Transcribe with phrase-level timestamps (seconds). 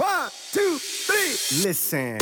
[0.00, 1.62] One, two, three.
[1.62, 2.16] Listen.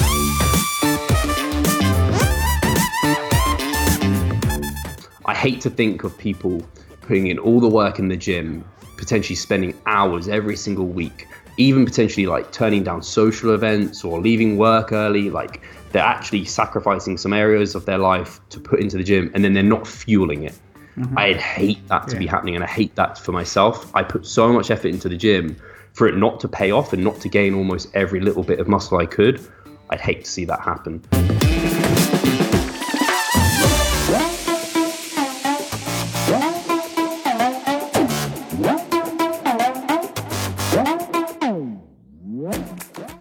[5.25, 6.61] I hate to think of people
[7.03, 8.65] putting in all the work in the gym,
[8.97, 14.59] potentially spending hours every single week, even potentially like turning down social events or leaving
[14.59, 15.31] work early.
[15.31, 19.45] Like they're actually sacrificing some areas of their life to put into the gym and
[19.45, 20.59] then they're not fueling it.
[20.97, 21.17] Mm-hmm.
[21.17, 23.95] I'd hate that to be happening and I hate that for myself.
[23.95, 25.57] I put so much effort into the gym
[25.99, 28.69] for it not to pay off and not to gain almost every little bit of
[28.69, 29.45] muscle I could.
[29.91, 31.03] I'd hate to see that happen.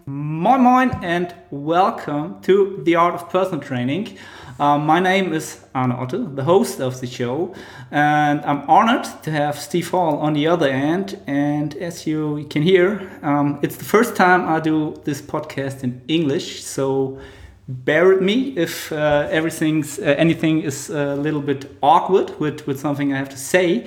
[0.06, 4.16] My mind and welcome to The Art of Personal Training.
[4.60, 7.54] Um, my name is Arne Otto, the host of the show,
[7.92, 11.16] and I'm honored to have Steve Hall on the other end.
[11.28, 16.02] And as you can hear, um, it's the first time I do this podcast in
[16.08, 17.20] English, so
[17.68, 22.80] bear with me if uh, everything's uh, anything is a little bit awkward with, with
[22.80, 23.86] something I have to say.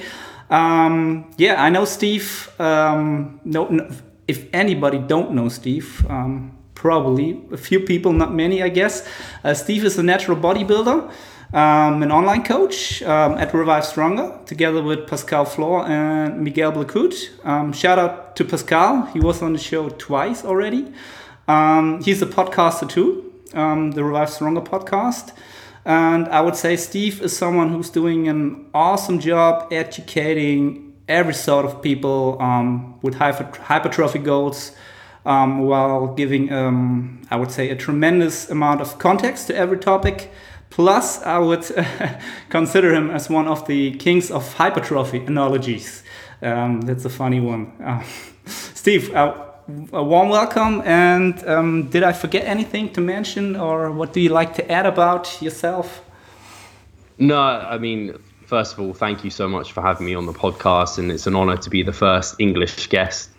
[0.50, 2.50] Um, yeah, I know Steve.
[2.60, 3.90] Um, no, no,
[4.26, 9.08] if anybody don't know Steve, um, probably a few people, not many, I guess.
[9.44, 11.12] Uh, Steve is a natural bodybuilder,
[11.54, 17.16] um, an online coach um, at Revive Stronger, together with Pascal Flor and Miguel Blacut.
[17.46, 20.92] Um, shout out to Pascal; he was on the show twice already.
[21.48, 25.34] Um, he's a podcaster too, um, the Revive Stronger podcast.
[25.86, 31.66] And I would say Steve is someone who's doing an awesome job educating every sort
[31.66, 34.72] of people um, with hyper- hypertrophy goals
[35.26, 40.32] um, while giving, um, I would say, a tremendous amount of context to every topic.
[40.70, 41.66] Plus, I would
[42.50, 46.04] consider him as one of the kings of hypertrophy analogies.
[46.42, 47.72] Um, that's a funny one.
[47.84, 48.04] Uh,
[48.46, 49.36] Steve, uh,
[49.94, 50.82] a warm welcome.
[50.86, 54.86] And um, did I forget anything to mention, or what do you like to add
[54.86, 56.04] about yourself?
[57.18, 60.34] No, I mean, first of all, thank you so much for having me on the
[60.34, 63.30] podcast, and it's an honor to be the first English guest.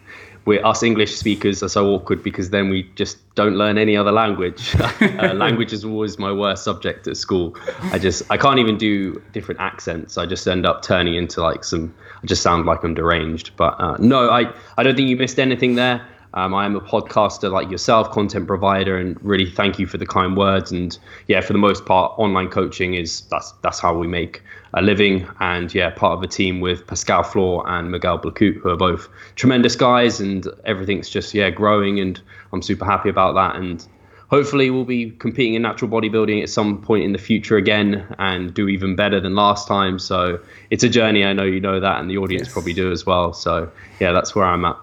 [0.45, 4.13] We're us English speakers are so awkward because then we just don't learn any other
[4.13, 4.75] language.
[5.01, 7.57] uh, language is always my worst subject at school.
[7.93, 10.19] I just I can't even do different accents.
[10.19, 11.95] I just end up turning into like some.
[12.23, 13.53] I just sound like I'm deranged.
[13.57, 16.07] But uh, no, I I don't think you missed anything there.
[16.35, 20.07] Um, I am a podcaster like yourself, content provider, and really thank you for the
[20.07, 20.73] kind words.
[20.73, 20.99] And
[21.29, 24.43] yeah, for the most part, online coaching is that's that's how we make
[24.75, 25.27] a living.
[25.41, 29.09] And yeah, part of a team with Pascal Flor and Miguel Blacut, who are both
[29.37, 32.21] tremendous guys, and everything's just yeah growing, and
[32.53, 33.57] I'm super happy about that.
[33.57, 33.87] And
[34.29, 38.55] hopefully, we'll be competing in natural bodybuilding at some point in the future again, and
[38.55, 39.99] do even better than last time.
[39.99, 40.41] So
[40.71, 41.25] it's a journey.
[41.25, 42.53] I know you know that, and the audience Yes.
[42.53, 43.33] probably do as well.
[43.33, 44.77] So yeah, that's where I'm at.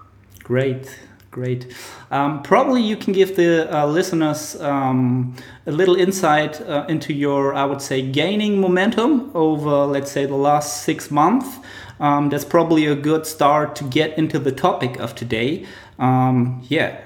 [0.44, 1.00] Great,
[1.32, 1.74] great.
[2.12, 5.36] Um, probably you can give the uh, listeners um,
[5.66, 10.36] a little insight uh, into your, I would say, gaining momentum over, let's say, the
[10.36, 11.58] last six months.
[12.00, 15.66] Um, that's probably a good start to get into the topic of today.
[16.00, 16.98] Um, yeah,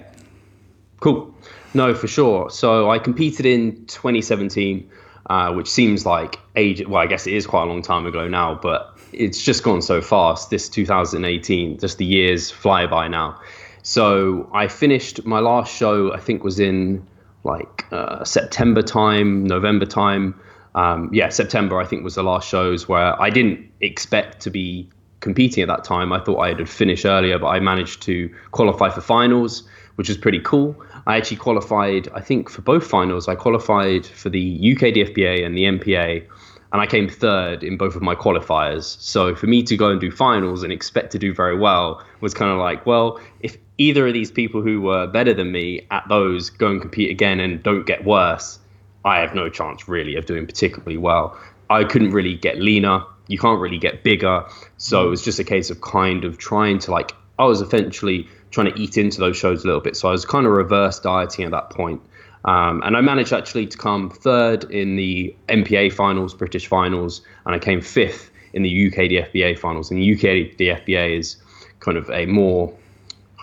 [1.04, 1.36] Cool.
[1.74, 2.50] No, for sure.
[2.50, 4.90] So I competed in 2017,
[5.26, 6.82] uh, which seems like age.
[6.88, 9.82] Well, I guess it is quite a long time ago now, but it's just gone
[9.82, 10.50] so fast.
[10.50, 13.38] This 2018, just the years fly by now.
[13.84, 16.14] So I finished my last show.
[16.14, 17.06] I think was in
[17.44, 20.40] like uh, September time, November time.
[20.74, 24.90] Um, yeah, September I think was the last shows where I didn't expect to be
[25.20, 26.12] competing at that time.
[26.14, 29.64] I thought I had finished earlier, but I managed to qualify for finals,
[29.96, 30.76] which was pretty cool.
[31.06, 33.28] I actually qualified, I think, for both finals.
[33.28, 36.26] I qualified for the UK DFBA and the MPA,
[36.74, 39.00] and I came third in both of my qualifiers.
[39.00, 42.34] So for me to go and do finals and expect to do very well was
[42.34, 46.04] kind of like, well, if either of these people who were better than me at
[46.10, 48.58] those go and compete again and don't get worse,
[49.06, 51.40] I have no chance really of doing particularly well.
[51.70, 53.04] I couldn't really get leaner.
[53.28, 54.44] You can't really get bigger.
[54.78, 58.28] So it was just a case of kind of trying to like, I was eventually
[58.50, 59.96] trying to eat into those shows a little bit.
[59.96, 62.02] So I was kind of reverse dieting at that point.
[62.46, 67.56] Um, and I managed actually to come third in the MPA finals, British finals, and
[67.56, 69.90] I came fifth in the UK DFBA finals.
[69.90, 71.38] And the UK DFBA is
[71.80, 72.74] kind of a more,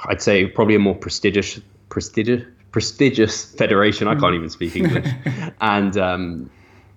[0.06, 4.06] I'd say, probably a more prestigious, prestigious, prestigious federation.
[4.06, 5.08] I can't even speak English,
[5.60, 6.50] and um,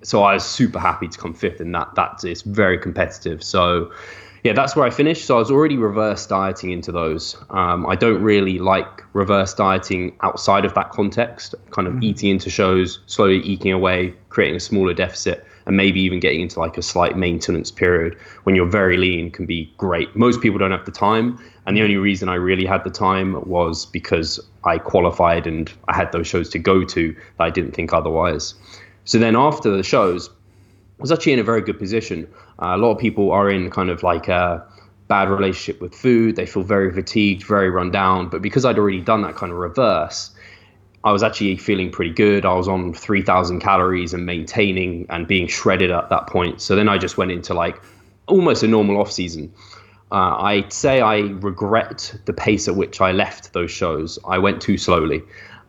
[0.03, 1.95] so I was super happy to come fifth in that.
[1.95, 3.43] That is very competitive.
[3.43, 3.91] So
[4.43, 5.25] yeah, that's where I finished.
[5.25, 7.37] So I was already reverse dieting into those.
[7.49, 12.49] Um, I don't really like reverse dieting outside of that context, kind of eating into
[12.49, 16.81] shows, slowly eking away, creating a smaller deficit, and maybe even getting into like a
[16.81, 20.13] slight maintenance period when you're very lean can be great.
[20.13, 23.41] Most people don't have the time, and the only reason I really had the time
[23.47, 27.71] was because I qualified and I had those shows to go to that I didn't
[27.71, 28.55] think otherwise.
[29.05, 32.27] So then after the shows, I was actually in a very good position.
[32.61, 34.65] Uh, a lot of people are in kind of like a
[35.07, 36.35] bad relationship with food.
[36.35, 38.29] They feel very fatigued, very run down.
[38.29, 40.31] But because I'd already done that kind of reverse,
[41.03, 42.45] I was actually feeling pretty good.
[42.45, 46.61] I was on 3,000 calories and maintaining and being shredded at that point.
[46.61, 47.81] So then I just went into like
[48.27, 49.53] almost a normal off season.
[50.11, 54.19] Uh, I'd say I regret the pace at which I left those shows.
[54.27, 55.23] I went too slowly.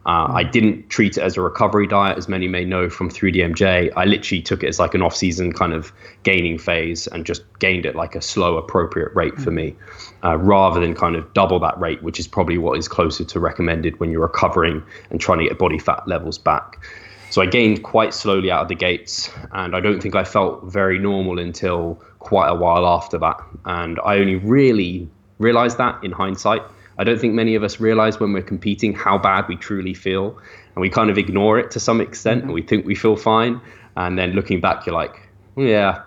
[0.06, 3.91] Uh, I didn't treat it as a recovery diet, as many may know from 3DMJ.
[3.97, 5.93] I literally took it as like an off season kind of
[6.25, 9.75] gaining phase and just gained it like a slow, appropriate rate for me,
[10.23, 13.41] uh, rather than kind of double that rate, which is probably what is closer to
[13.41, 16.85] recommended when you're recovering and trying to get body fat levels back.
[17.31, 20.65] So I gained quite slowly out of the gates, and I don't think I felt
[20.65, 23.41] very normal until quite a while after that.
[23.65, 25.09] And I only really
[25.39, 26.62] realized that in hindsight
[26.99, 30.38] I don't think many of us realize when we're competing how bad we truly feel,
[30.75, 32.49] and we kind of ignore it to some extent, mm-hmm.
[32.49, 33.61] and we think we feel fine,
[33.96, 35.20] and then looking back, you're like,
[35.56, 36.02] yeah,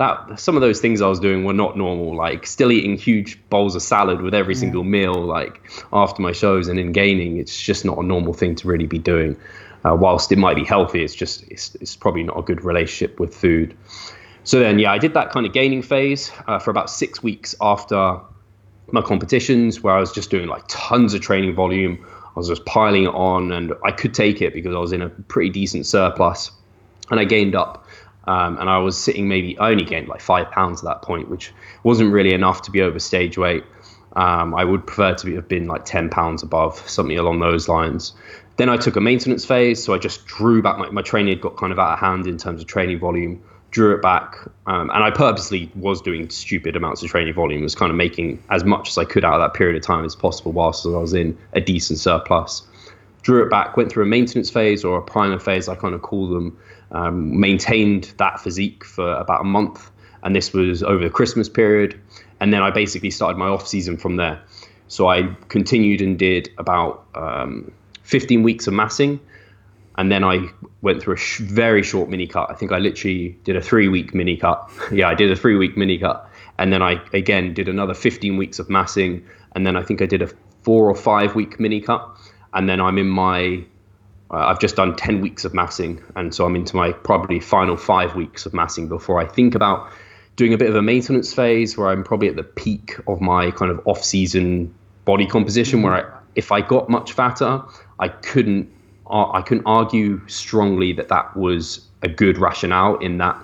[0.00, 2.16] that some of those things I was doing were not normal.
[2.16, 4.60] Like still eating huge bowls of salad with every yeah.
[4.60, 5.60] single meal, like
[5.92, 8.98] after my shows and in gaining, it's just not a normal thing to really be
[8.98, 9.36] doing.
[9.84, 13.20] Uh, whilst it might be healthy, it's just it's, it's probably not a good relationship
[13.20, 13.76] with food.
[14.44, 17.54] So then, yeah, I did that kind of gaining phase uh, for about six weeks
[17.60, 18.20] after
[18.92, 22.04] my competitions where I was just doing like tons of training volume.
[22.04, 25.02] I was just piling it on, and I could take it because I was in
[25.02, 26.50] a pretty decent surplus,
[27.10, 27.86] and I gained up.
[28.24, 31.30] Um, and I was sitting maybe I only gained like five pounds at that point,
[31.30, 31.52] which
[31.82, 33.64] wasn't really enough to be over stage weight.
[34.14, 38.12] Um, I would prefer to have been like 10 pounds above, something along those lines.
[38.56, 41.40] Then I took a maintenance phase, so I just drew back my, my training had
[41.40, 44.36] got kind of out of hand in terms of training volume drew it back,
[44.66, 48.42] um, and I purposely was doing stupid amounts of training volume, was kind of making
[48.50, 50.90] as much as I could out of that period of time as possible whilst I
[50.90, 52.62] was in a decent surplus.
[53.22, 56.02] Drew it back, went through a maintenance phase or a primer phase, I kind of
[56.02, 56.58] call them.
[56.92, 59.92] Um, maintained that physique for about a month,
[60.24, 62.00] and this was over the Christmas period.
[62.40, 64.42] And then I basically started my off season from there.
[64.88, 67.70] So I continued and did about um,
[68.02, 69.20] 15 weeks of massing
[69.96, 70.48] and then I
[70.82, 72.50] went through a sh- very short mini cut.
[72.50, 74.70] I think I literally did a three week mini cut.
[74.92, 76.28] yeah, I did a three week mini cut,
[76.58, 80.06] and then I again did another 15 weeks of massing, and then I think I
[80.06, 80.28] did a
[80.62, 82.08] four or five week mini cut,
[82.52, 83.64] and then I'm in my
[84.30, 87.76] uh, I've just done 10 weeks of massing, and so I'm into my probably final
[87.76, 89.90] five weeks of massing before I think about
[90.36, 93.50] doing a bit of a maintenance phase where I'm probably at the peak of my
[93.50, 94.72] kind of off season
[95.04, 97.62] body composition, where I, if I got much fatter,
[97.98, 98.72] I couldn't
[99.10, 103.36] I couldn't argue strongly that that was a good rationale in that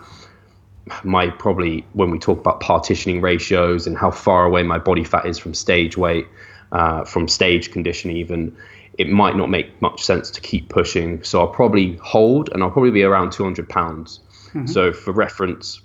[1.03, 5.27] my probably when we talk about partitioning ratios and how far away my body fat
[5.27, 6.27] is from stage weight,
[6.73, 8.57] uh, from stage condition even,
[8.99, 11.23] it might not make much sense to keep pushing.
[11.23, 14.21] So I'll probably hold and I'll probably be around 200 pounds.
[14.49, 14.67] Mm-hmm.
[14.67, 15.81] So for reference,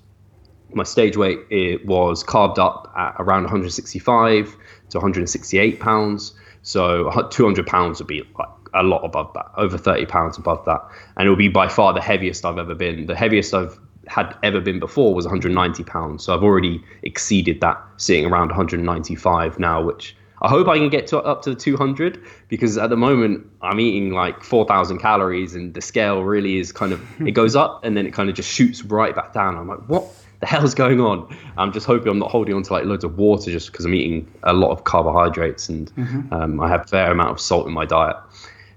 [0.74, 4.56] my stage weight it was carved up at around 165
[4.90, 6.34] to 168 pounds.
[6.62, 10.82] So 200 pounds would be like a lot above that, over 30 pounds above that.
[11.18, 13.06] And it will be by far the heaviest I've ever been.
[13.06, 16.24] The heaviest I've had ever been before was 190 pounds.
[16.24, 21.08] So I've already exceeded that, sitting around 195 now, which I hope I can get
[21.08, 25.74] to up to the 200 because at the moment I'm eating like 4,000 calories and
[25.74, 28.50] the scale really is kind of, it goes up and then it kind of just
[28.50, 29.56] shoots right back down.
[29.56, 30.06] I'm like, what?
[30.42, 31.38] the hell's going on?
[31.58, 33.94] I'm just hoping I'm not holding on to like loads of water just because I'm
[33.94, 36.34] eating a lot of carbohydrates and mm-hmm.
[36.34, 38.18] um, I have a fair amount of salt in my diet.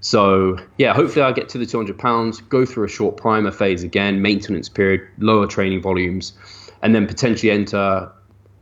[0.05, 3.83] So yeah, hopefully I get to the 200 pounds, go through a short primer phase
[3.83, 6.35] again, maintenance period, lower training volumes,
[6.83, 8.13] and then potentially enter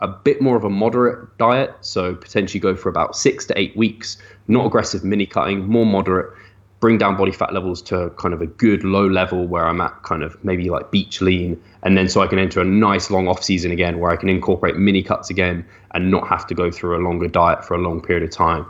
[0.01, 1.75] a bit more of a moderate diet.
[1.81, 6.33] So potentially go for about six to eight weeks, not aggressive mini cutting, more moderate,
[6.79, 10.01] bring down body fat levels to kind of a good low level where I'm at
[10.05, 11.61] kind of maybe like beach lean.
[11.83, 14.29] And then so I can enter a nice long off season again where I can
[14.29, 17.79] incorporate mini cuts again and not have to go through a longer diet for a
[17.79, 18.65] long period of time.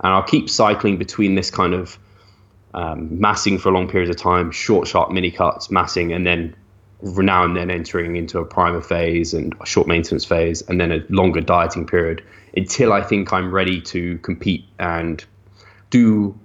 [0.00, 1.98] And I'll keep cycling between this kind of
[2.74, 6.54] um, massing for a long period of time, short, sharp mini cuts, massing, and then
[7.02, 10.90] now and then entering into a primer phase and a short maintenance phase, and then
[10.90, 12.22] a longer dieting period
[12.56, 15.24] until I think I'm ready to compete and
[15.90, 16.38] do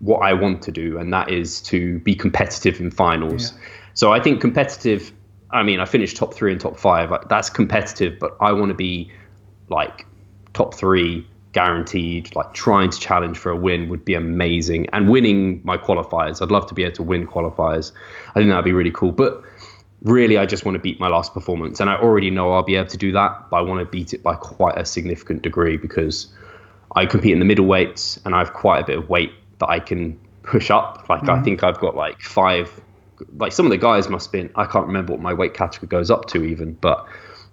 [0.00, 3.52] what I want to do, and that is to be competitive in finals.
[3.52, 3.58] Yeah.
[3.94, 5.12] So I think competitive.
[5.50, 7.12] I mean, I finished top three and top five.
[7.28, 9.10] That's competitive, but I want to be
[9.68, 10.06] like
[10.54, 14.86] top three guaranteed, like trying to challenge for a win would be amazing.
[14.92, 17.92] And winning my qualifiers, I'd love to be able to win qualifiers.
[18.30, 19.12] I think that'd be really cool.
[19.12, 19.42] But
[20.02, 21.80] really I just want to beat my last performance.
[21.80, 24.14] And I already know I'll be able to do that, but I want to beat
[24.14, 26.28] it by quite a significant degree because
[26.94, 29.80] I compete in the middleweights and I have quite a bit of weight that I
[29.80, 31.08] can push up.
[31.08, 31.30] Like mm-hmm.
[31.30, 32.80] I think I've got like five
[33.36, 34.42] like some of the guys must be.
[34.42, 37.06] been I can't remember what my weight category goes up to even, but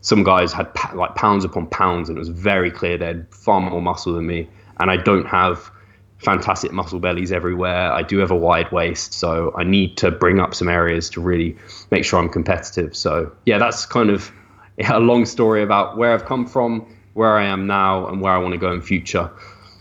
[0.05, 3.59] some guys had like pounds upon pounds and it was very clear they had far
[3.59, 4.47] more muscle than me
[4.79, 5.71] and I don't have
[6.19, 7.91] fantastic muscle bellies everywhere.
[7.91, 11.21] I do have a wide waist, so I need to bring up some areas to
[11.21, 11.57] really
[11.89, 12.95] make sure I'm competitive.
[12.95, 14.31] So yeah, that's kind of
[14.87, 16.85] a long story about where I've come from,
[17.15, 19.31] where I am now, and where I want to go in future.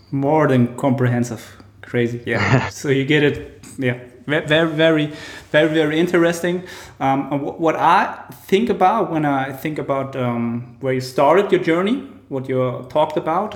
[0.09, 2.23] More than comprehensive, crazy.
[2.25, 2.69] Yeah.
[2.81, 3.63] so you get it.
[3.77, 3.99] Yeah.
[4.25, 5.13] Very, very,
[5.51, 6.63] very, very interesting.
[6.99, 12.07] Um, what I think about when I think about um, where you started your journey,
[12.29, 13.55] what you talked about,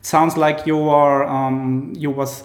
[0.00, 2.44] sounds like you are um, you was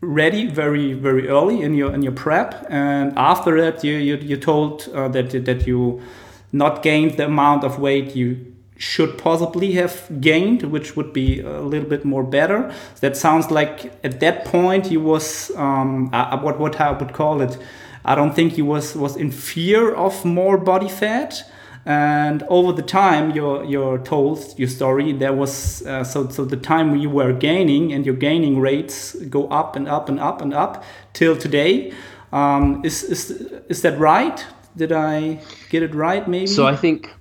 [0.00, 4.36] ready very very early in your in your prep and after that you you, you
[4.36, 6.00] told uh, that that you
[6.52, 11.60] not gained the amount of weight you should possibly have gained which would be a
[11.60, 12.72] little bit more better.
[13.00, 17.42] That sounds like at that point you was um, uh, what what I would call
[17.42, 17.58] it
[18.04, 21.42] I don't think you was was in fear of more body fat.
[21.84, 26.56] And over the time you're, you're told your story there was uh, so so the
[26.56, 30.54] time you were gaining and your gaining rates go up and up and up and
[30.54, 31.92] up till today.
[32.32, 33.30] Um, is, is
[33.68, 34.44] is that right?
[34.76, 36.46] Did i get it right maybe?
[36.46, 37.14] So i think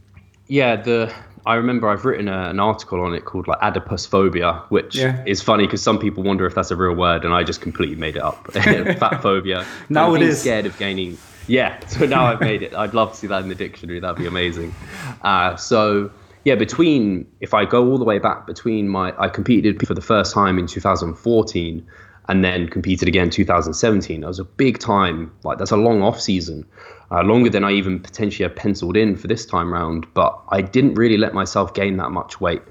[0.48, 1.12] yeah the
[1.48, 5.24] I remember I've written a, an article on it called like adiposphobia, which yeah.
[5.26, 7.96] is funny because some people wonder if that's a real word, and I just completely
[7.96, 8.52] made it up.
[8.52, 9.66] Fat phobia.
[9.90, 10.42] now it is.
[10.42, 12.76] Scared of gaining yeah, so now I've made it.
[12.76, 14.02] I'd love to see that in the dictionary.
[14.02, 14.76] That'd be amazing.
[15.22, 16.12] Uh, so
[16.44, 20.02] yeah, between if I go all the way back between my I competed for the
[20.02, 21.88] first time in 2014
[22.28, 24.22] and then competed again 2017.
[24.22, 25.32] That was a big time.
[25.44, 26.66] Like that's a long off season,
[27.12, 30.06] uh, longer than I even potentially had penciled in for this time round.
[30.14, 32.62] But I didn't really let myself gain that much weight.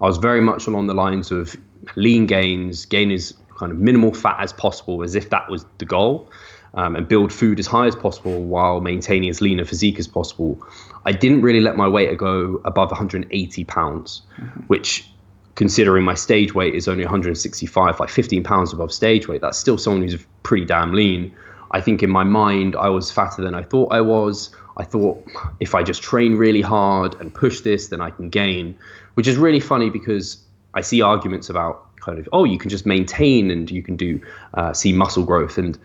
[0.00, 1.56] I was very much along the lines of
[1.96, 5.84] lean gains, gain as kind of minimal fat as possible, as if that was the
[5.84, 6.30] goal
[6.74, 10.08] um, and build food as high as possible while maintaining as lean a physique as
[10.08, 10.60] possible.
[11.04, 14.60] I didn't really let my weight go above 180 pounds, mm-hmm.
[14.62, 15.08] which
[15.54, 19.76] considering my stage weight is only 165, like 15 pounds above stage weight, that's still
[19.76, 21.34] someone who's pretty damn lean.
[21.72, 24.54] I think in my mind, I was fatter than I thought I was.
[24.76, 25.26] I thought
[25.60, 28.76] if I just train really hard and push this, then I can gain,
[29.14, 30.38] which is really funny because
[30.74, 34.20] I see arguments about kind of, oh, you can just maintain and you can do
[34.54, 35.58] uh, see muscle growth.
[35.58, 35.78] And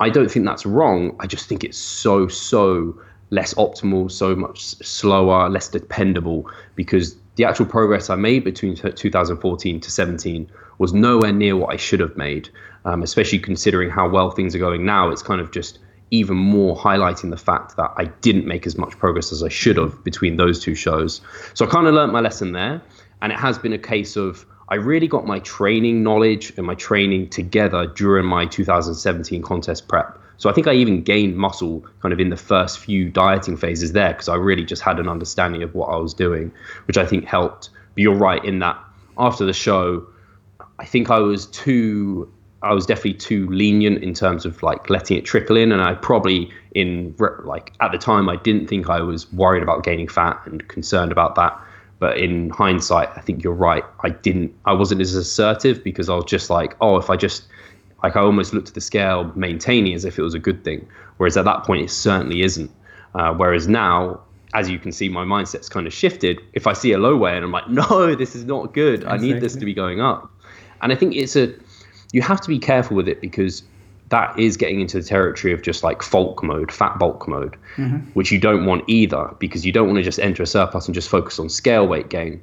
[0.00, 1.16] I don't think that's wrong.
[1.20, 2.98] I just think it's so, so
[3.30, 9.80] less optimal, so much slower, less dependable because the actual progress I made between 2014
[9.80, 12.48] to 17 was nowhere near what I should have made,
[12.86, 15.10] um, especially considering how well things are going now.
[15.10, 15.80] It's kind of just
[16.12, 19.76] even more highlighting the fact that I didn't make as much progress as I should
[19.76, 21.20] have between those two shows.
[21.54, 22.80] So I kind of learned my lesson there.
[23.20, 26.74] And it has been a case of I really got my training knowledge and my
[26.74, 30.18] training together during my 2017 contest prep.
[30.36, 33.92] So I think I even gained muscle kind of in the first few dieting phases
[33.92, 36.52] there because I really just had an understanding of what I was doing,
[36.86, 37.70] which I think helped.
[37.94, 38.78] But you're right in that
[39.18, 40.06] after the show,
[40.78, 42.30] I think I was too
[42.66, 45.94] I was definitely too lenient in terms of like letting it trickle in, and I
[45.94, 50.40] probably in like at the time I didn't think I was worried about gaining fat
[50.44, 51.58] and concerned about that.
[51.98, 53.84] But in hindsight, I think you're right.
[54.00, 57.44] I didn't, I wasn't as assertive because I was just like, oh, if I just,
[58.02, 60.86] like, I almost looked at the scale maintaining as if it was a good thing.
[61.16, 62.70] Whereas at that point, it certainly isn't.
[63.14, 64.20] Uh, whereas now,
[64.52, 66.38] as you can see, my mindset's kind of shifted.
[66.52, 69.02] If I see a low weight and I'm like, no, this is not good.
[69.02, 69.30] Exactly.
[69.30, 70.30] I need this to be going up.
[70.82, 71.54] And I think it's a,
[72.16, 73.62] you have to be careful with it because
[74.08, 77.98] that is getting into the territory of just like bulk mode, fat bulk mode, mm-hmm.
[78.14, 80.94] which you don't want either because you don't want to just enter a surplus and
[80.94, 82.42] just focus on scale weight gain.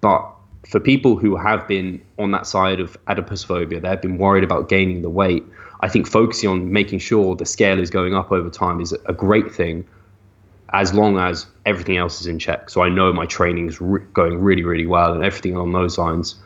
[0.00, 0.24] But
[0.64, 5.02] for people who have been on that side of adiposphobia, they've been worried about gaining
[5.02, 5.42] the weight.
[5.80, 9.12] I think focusing on making sure the scale is going up over time is a
[9.12, 9.84] great thing
[10.72, 12.70] as long as everything else is in check.
[12.70, 15.98] So I know my training is re- going really, really well and everything along those
[15.98, 16.36] lines.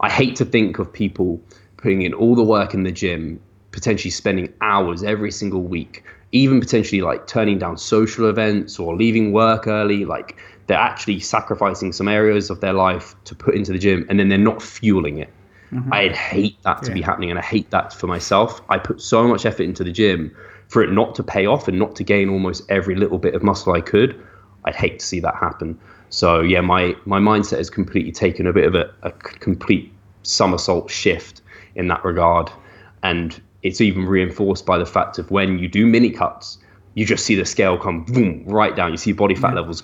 [0.00, 1.40] I hate to think of people
[1.78, 6.60] putting in all the work in the gym potentially spending hours every single week, even
[6.60, 10.04] potentially like turning down social events or leaving work early.
[10.04, 14.18] Like they're actually sacrificing some areas of their life to put into the gym and
[14.18, 15.32] then they're not fueling it.
[15.72, 15.92] Mm-hmm.
[15.92, 16.94] I'd hate that to yeah.
[16.94, 18.60] be happening and I hate that for myself.
[18.68, 20.34] I put so much effort into the gym
[20.68, 23.42] for it not to pay off and not to gain almost every little bit of
[23.42, 24.20] muscle I could.
[24.64, 25.78] I'd hate to see that happen.
[26.10, 29.92] So yeah, my my mindset has completely taken a bit of a, a complete
[30.22, 31.42] somersault shift
[31.78, 32.50] in that regard.
[33.02, 36.58] And it's even reinforced by the fact of when you do mini cuts,
[36.94, 38.90] you just see the scale come boom right down.
[38.90, 39.82] You see body fat levels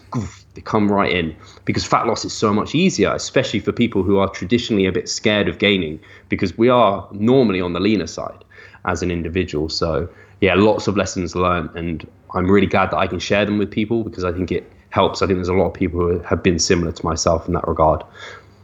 [0.55, 1.35] they come right in
[1.65, 5.09] because fat loss is so much easier, especially for people who are traditionally a bit
[5.09, 8.45] scared of gaining because we are normally on the leaner side
[8.85, 9.69] as an individual.
[9.69, 10.09] So
[10.41, 13.71] yeah, lots of lessons learned, and I'm really glad that I can share them with
[13.71, 15.23] people because I think it helps.
[15.23, 17.67] I think there's a lot of people who have been similar to myself in that
[17.69, 18.03] regard.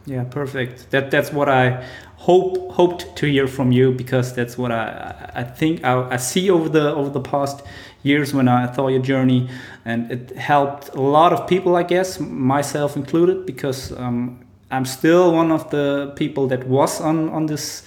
[0.07, 0.91] Yeah, perfect.
[0.91, 1.87] That that's what I
[2.21, 6.51] hope hoped to hear from you because that's what I I think I, I see
[6.51, 7.63] over the over the past
[8.03, 9.49] years when I saw your journey,
[9.85, 14.39] and it helped a lot of people, I guess, myself included, because um,
[14.71, 17.83] I'm still one of the people that was on on this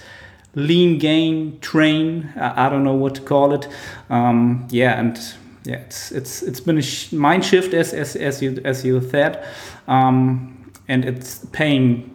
[0.54, 2.32] lean gain train.
[2.36, 3.68] I, I don't know what to call it.
[4.10, 5.18] Um, yeah, and
[5.64, 9.46] yeah, it's it's it's been a mind shift as as as you as you said,
[9.86, 12.10] um, and it's paying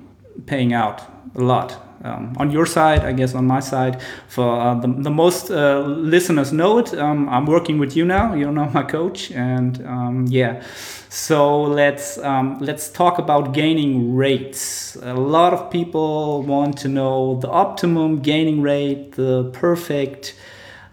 [0.45, 1.01] paying out
[1.35, 1.88] a lot.
[2.03, 5.81] Um, on your side, I guess on my side, for uh, the, the most uh,
[5.81, 6.93] listeners know it.
[6.93, 8.33] Um, I'm working with you now.
[8.33, 10.63] You're now my coach, and um, yeah.
[11.09, 14.95] So let's um, let's talk about gaining rates.
[15.01, 20.35] A lot of people want to know the optimum gaining rate, the perfect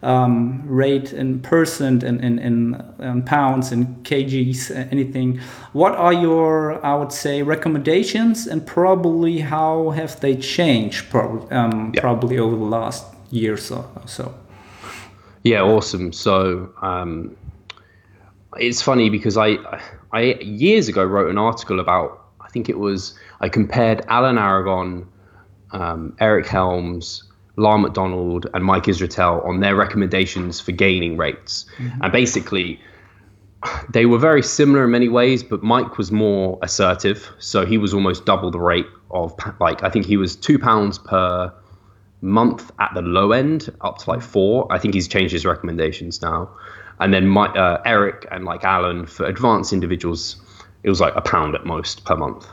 [0.02, 5.40] um, rate in percent and in, in, in, pounds and kgs, anything.
[5.72, 11.92] What are your, I would say, recommendations and probably how have they changed prob um,
[11.94, 12.00] yeah.
[12.00, 14.34] probably over the last years or so?
[15.42, 16.12] Yeah, awesome.
[16.12, 17.36] So um,
[18.58, 19.56] it's funny because I,
[20.12, 25.08] I years ago wrote an article about, I think it was, I compared Alan Aragon,
[25.72, 27.24] um, Eric Helms,
[27.56, 31.66] Lyle McDonald and Mike Israetel on their recommendations for gaining rates.
[31.78, 32.02] Mm-hmm.
[32.02, 32.80] And basically,
[33.90, 37.30] they were very similar in many ways, but Mike was more assertive.
[37.38, 40.98] So he was almost double the rate of, like, I think he was two pounds
[40.98, 41.52] per
[42.20, 44.70] month at the low end, up to like four.
[44.70, 46.50] I think he's changed his recommendations now.
[46.98, 50.36] And then my, uh, Eric and like Alan for advanced individuals,
[50.82, 52.46] it was like a pound at most per month.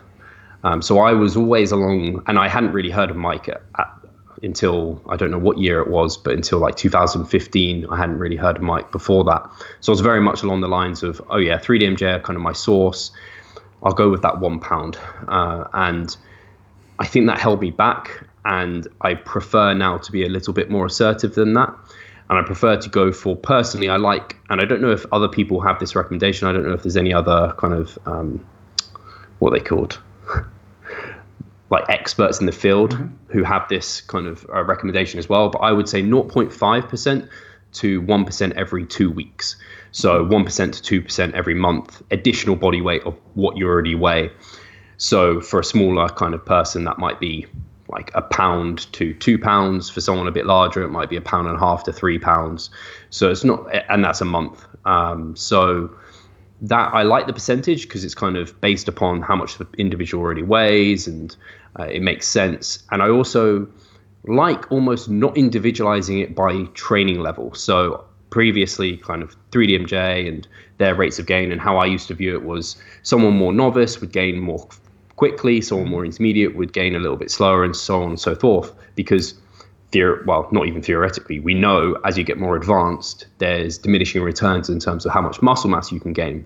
[0.63, 3.89] Um, so I was always along, and I hadn't really heard of Mike at, at
[4.43, 8.35] until I don't know what year it was, but until like 2015, I hadn't really
[8.35, 9.49] heard of Mike before that.
[9.79, 12.43] So I was very much along the lines of, oh yeah, 3DMJ are kind of
[12.43, 13.11] my source.
[13.81, 16.15] I'll go with that one pound, uh, and
[16.99, 18.27] I think that held me back.
[18.45, 21.73] And I prefer now to be a little bit more assertive than that.
[22.29, 23.89] And I prefer to go for personally.
[23.89, 26.47] I like, and I don't know if other people have this recommendation.
[26.47, 28.45] I don't know if there's any other kind of um,
[29.39, 29.99] what they called
[31.73, 33.07] like experts in the field mm-hmm.
[33.33, 35.49] who have this kind of uh, recommendation as well.
[35.49, 37.29] But I would say 0.5%
[37.73, 39.55] to 1% every two weeks.
[39.91, 40.71] So 1% mm-hmm.
[40.71, 44.31] to 2% every month, additional body weight of what you already weigh.
[44.97, 47.47] So for a smaller kind of person, that might be
[47.89, 49.89] like a pound to two pounds.
[49.89, 52.19] For someone a bit larger, it might be a pound and a half to three
[52.19, 52.69] pounds.
[53.09, 54.63] So it's not, and that's a month.
[54.85, 55.89] Um, so
[56.63, 60.23] that I like the percentage because it's kind of based upon how much the individual
[60.23, 61.35] already weighs and
[61.77, 62.83] uh, it makes sense.
[62.89, 63.67] And I also
[64.25, 67.53] like almost not individualizing it by training level.
[67.53, 70.47] So previously, kind of 3DMJ and
[70.77, 73.99] their rates of gain, and how I used to view it was someone more novice
[73.99, 74.67] would gain more
[75.17, 78.35] quickly, someone more intermediate would gain a little bit slower, and so on and so
[78.35, 78.73] forth.
[78.95, 79.35] Because
[79.93, 84.69] Theor- well, not even theoretically, we know as you get more advanced, there's diminishing returns
[84.69, 86.45] in terms of how much muscle mass you can gain.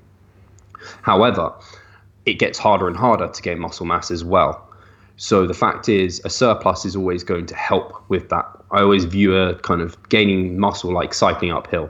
[1.01, 1.53] However,
[2.25, 4.67] it gets harder and harder to gain muscle mass as well.
[5.15, 8.45] So the fact is, a surplus is always going to help with that.
[8.71, 11.89] I always view a kind of gaining muscle like cycling uphill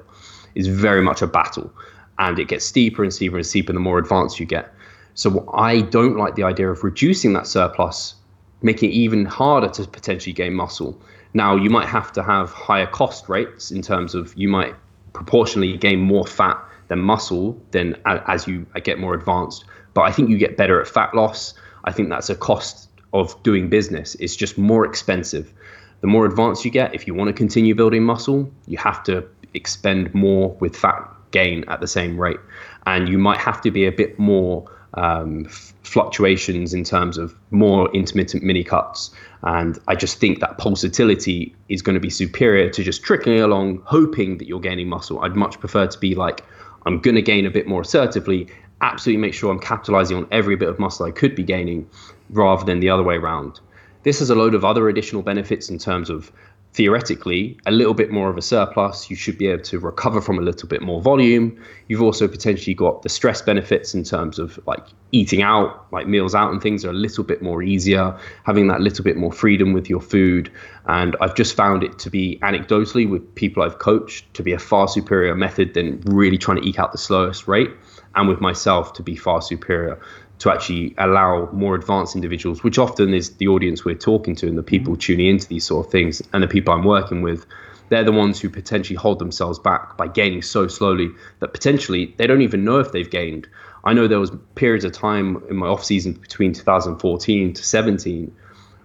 [0.55, 1.71] is very much a battle,
[2.19, 4.73] and it gets steeper and steeper and steeper the more advanced you get.
[5.15, 8.15] So I don't like the idea of reducing that surplus,
[8.61, 10.99] making it even harder to potentially gain muscle.
[11.33, 14.75] Now you might have to have higher cost rates in terms of you might
[15.13, 19.65] proportionally gain more fat than muscle than as you get more advanced.
[19.93, 21.53] But I think you get better at fat loss.
[21.83, 25.53] I think that's a cost of doing business It's just more expensive.
[26.01, 29.25] The more advanced you get, if you want to continue building muscle, you have to
[29.53, 32.39] expend more with fat gain at the same rate.
[32.85, 35.45] And you might have to be a bit more um,
[35.83, 39.11] fluctuations in terms of more intermittent mini cuts.
[39.43, 43.81] And I just think that pulsatility is going to be superior to just trickling along,
[43.85, 45.19] hoping that you're gaining muscle.
[45.21, 46.43] I'd much prefer to be like,
[46.85, 48.47] I'm going to gain a bit more assertively,
[48.81, 51.89] absolutely make sure I'm capitalizing on every bit of muscle I could be gaining
[52.31, 53.59] rather than the other way around.
[54.03, 56.31] This has a load of other additional benefits in terms of
[56.77, 59.09] theoretically a little bit more of a surplus.
[59.09, 61.59] You should be able to recover from a little bit more volume.
[61.87, 66.35] You've also potentially got the stress benefits in terms of like eating out, like meals
[66.35, 69.73] out and things are a little bit more easier, having that little bit more freedom
[69.73, 70.51] with your food.
[70.85, 74.59] And I've just found it to be anecdotally with people I've coached to be a
[74.59, 77.71] far superior method than really trying to eke out the slowest rate.
[78.13, 79.99] And with myself to be far superior
[80.39, 84.57] to actually allow more advanced individuals, which often is the audience we're talking to and
[84.57, 84.99] the people mm-hmm.
[84.99, 87.45] tuning into these sort of things and the people I'm working with,
[87.89, 92.27] they're the ones who potentially hold themselves back by gaining so slowly that potentially they
[92.27, 93.47] don't even know if they've gained.
[93.83, 98.35] I know there was periods of time in my off season between 2014 to 17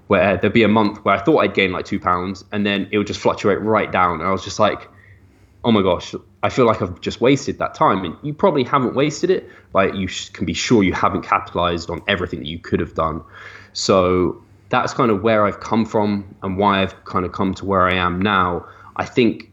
[0.07, 2.89] where there'd be a month where I thought I'd gain like two pounds and then
[2.93, 4.21] it would just fluctuate right down.
[4.21, 4.89] And I was just like,
[5.65, 8.05] oh my gosh, I feel like I've just wasted that time.
[8.05, 12.03] And you probably haven't wasted it, but you can be sure you haven't capitalized on
[12.09, 13.23] everything that you could have done.
[13.73, 17.65] So that's kind of where I've come from and why I've kind of come to
[17.65, 18.67] where I am now.
[18.97, 19.53] I think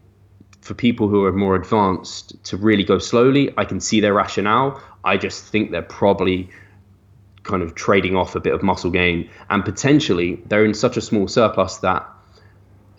[0.60, 4.82] for people who are more advanced to really go slowly, I can see their rationale.
[5.04, 6.50] I just think they're probably
[7.42, 11.00] kind of trading off a bit of muscle gain and potentially they're in such a
[11.00, 12.06] small surplus that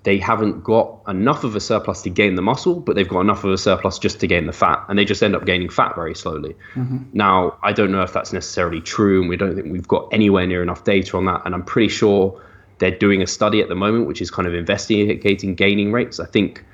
[0.04, 3.44] they haven't got enough of a surplus to gain the muscle, but they've got enough
[3.44, 5.94] of a surplus just to gain the fat, and they just end up gaining fat
[5.94, 6.56] very slowly.
[6.74, 6.98] Mm-hmm.
[7.14, 10.48] Now, I don't know if that's necessarily true, and we don't think we've got anywhere
[10.48, 11.44] near enough data on that.
[11.46, 12.42] And I'm pretty sure
[12.80, 16.20] they're doing a study at the moment, which is kind of investigating gaining rates.
[16.20, 16.66] I think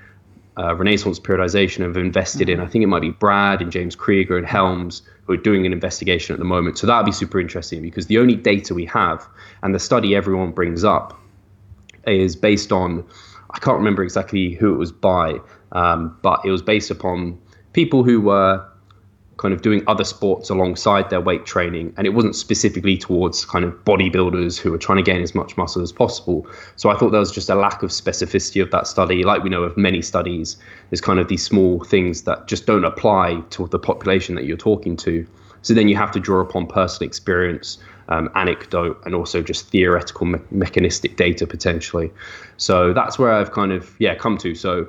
[0.58, 2.62] uh, Renaissance Periodization have invested mm-hmm.
[2.62, 5.66] in, I think it might be Brad and James Krieger and Helms who are doing
[5.66, 6.78] an investigation at the moment.
[6.78, 9.28] So that'd be super interesting because the only data we have,
[9.62, 11.20] and the study everyone brings up
[12.08, 13.06] is based on
[13.52, 15.40] I can't remember exactly who it was by,
[15.72, 17.40] um, but it was based upon
[17.74, 18.66] people who were
[19.38, 23.64] kind of doing other sports alongside their weight training and it wasn't specifically towards kind
[23.64, 26.48] of bodybuilders who were trying to gain as much muscle as possible.
[26.76, 29.24] So i thought there was just a lack of specificity of that study.
[29.24, 30.58] Like we know of many studies
[30.90, 34.58] there's kind of these small things that just don't apply to the population that you're
[34.58, 35.26] talking to.
[35.62, 37.78] So then you have to draw upon personal experience
[38.10, 42.12] um, anecdote and also just theoretical me- mechanistic data potentially.
[42.58, 44.56] So that's where I've kind of yeah come to.
[44.56, 44.88] So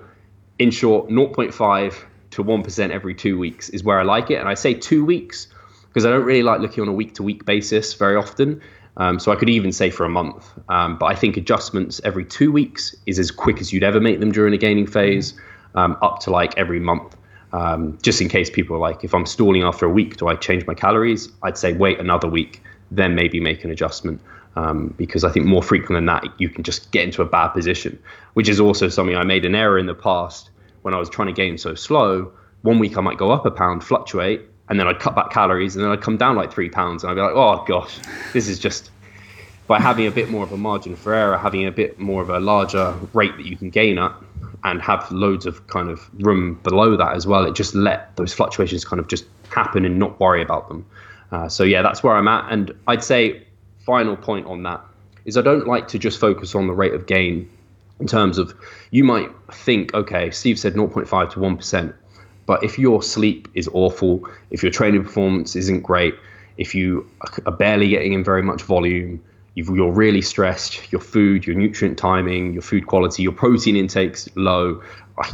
[0.59, 1.95] in short, 0.5
[2.31, 5.49] to 1% every two weeks is where I like it, and I say two weeks
[5.89, 8.61] because I don't really like looking on a week to week basis very often.
[8.99, 12.25] Um, so I could even say for a month, um, but I think adjustments every
[12.25, 15.35] two weeks is as quick as you'd ever make them during a gaining phase,
[15.77, 17.17] um, up to like every month.
[17.53, 20.35] Um, just in case people are like, if I'm stalling after a week, do I
[20.35, 21.29] change my calories?
[21.45, 24.21] I'd say wait another week then maybe make an adjustment.
[24.57, 27.49] Um, because I think more frequent than that, you can just get into a bad
[27.49, 27.97] position,
[28.35, 30.51] which is also something I made an error in the past
[30.83, 32.33] when I was trying to gain so slow.
[32.63, 35.77] One week I might go up a pound, fluctuate, and then I'd cut back calories,
[35.77, 37.99] and then I'd come down like three pounds, and I'd be like, oh gosh,
[38.33, 38.91] this is just.
[39.69, 42.31] By having a bit more of a margin for error, having a bit more of
[42.31, 44.15] a larger rate that you can gain at,
[44.65, 48.33] and have loads of kind of room below that as well, it just let those
[48.33, 50.87] fluctuations kind of just happen and not worry about them.
[51.31, 52.51] Uh, so yeah, that's where I'm at.
[52.51, 53.47] And I'd say
[53.85, 54.81] final point on that
[55.25, 57.49] is I don't like to just focus on the rate of gain
[58.01, 58.55] in terms of
[58.91, 61.95] you might think, okay, Steve said 0.5 to 1%,
[62.47, 66.15] but if your sleep is awful, if your training performance isn't great,
[66.57, 67.09] if you
[67.45, 69.23] are barely getting in very much volume,
[69.55, 74.81] you're really stressed, your food, your nutrient timing, your food quality, your protein intake's low,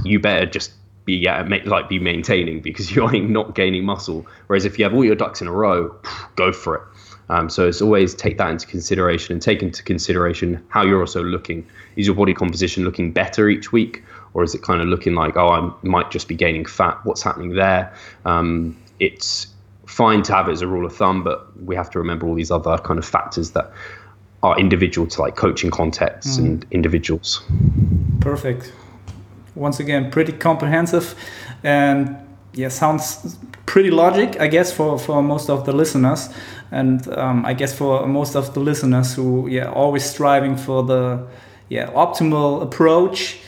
[0.05, 0.73] you better just
[1.05, 4.27] be yeah, like be maintaining because you're not gaining muscle.
[4.47, 5.95] Whereas if you have all your ducks in a row,
[6.37, 6.83] go for it.
[7.31, 11.23] Um, so it's always take that into consideration and take into consideration how you're also
[11.23, 11.67] looking.
[11.97, 14.03] Is your body composition looking better each week,
[14.35, 17.01] or is it kind of looking like oh I might just be gaining fat?
[17.05, 17.95] What's happening there?
[18.25, 19.47] Um, it's
[19.87, 22.35] fine to have it as a rule of thumb, but we have to remember all
[22.35, 23.73] these other kind of factors that
[24.43, 26.45] are individual to like coaching contexts mm.
[26.45, 27.43] and individuals.
[28.21, 28.71] Perfect
[29.55, 31.15] once again pretty comprehensive
[31.63, 32.17] and
[32.53, 33.37] yeah sounds
[33.67, 36.29] pretty logic i guess for for most of the listeners.
[36.71, 41.27] And um, i guess for most of the listeners who yeah always striving for the
[41.69, 43.39] yeah optimal approach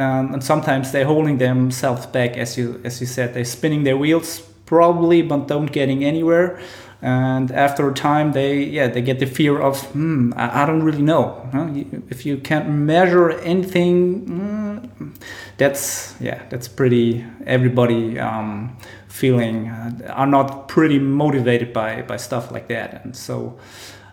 [0.00, 3.34] um, and sometimes they're holding themselves back as you as you said.
[3.34, 6.58] They're spinning their wheels probably but don't getting anywhere
[7.02, 10.82] and after a time they yeah they get the fear of hmm i, I don't
[10.82, 11.68] really know huh?
[12.10, 15.14] if you can't measure anything mm,
[15.56, 18.76] that's yeah that's pretty everybody um,
[19.08, 23.58] feeling uh, are not pretty motivated by by stuff like that and so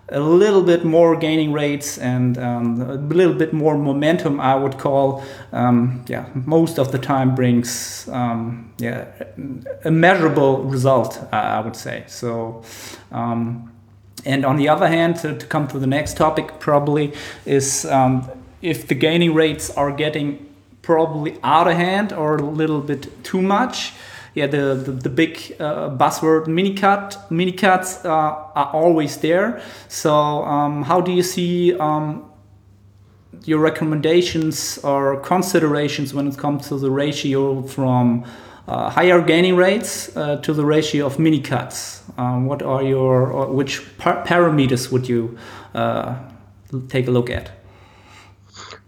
[0.09, 4.77] a little bit more gaining rates and um, a little bit more momentum, I would
[4.77, 9.07] call, um, yeah, most of the time brings, um, yeah,
[9.83, 12.05] a measurable result, I would say.
[12.07, 12.63] So,
[13.11, 13.73] um,
[14.25, 17.13] and on the other hand, to, to, come to the next topic, probably
[17.45, 18.29] is um,
[18.61, 20.45] if the gaining rates are getting
[20.81, 23.93] probably out of hand or a little bit too much.
[24.38, 29.60] Yeah, the the, the big uh, buzzword mini cut mini cuts uh, are always there.
[29.88, 30.13] So
[30.45, 32.23] um, how do you see um,
[33.45, 38.26] your recommendations or considerations when it comes to the ratio from
[38.67, 42.04] uh, higher gaining rates uh, to the ratio of mini cuts?
[42.19, 45.36] Um, what are your which par parameters would you
[45.73, 46.15] uh,
[46.89, 47.50] take a look at?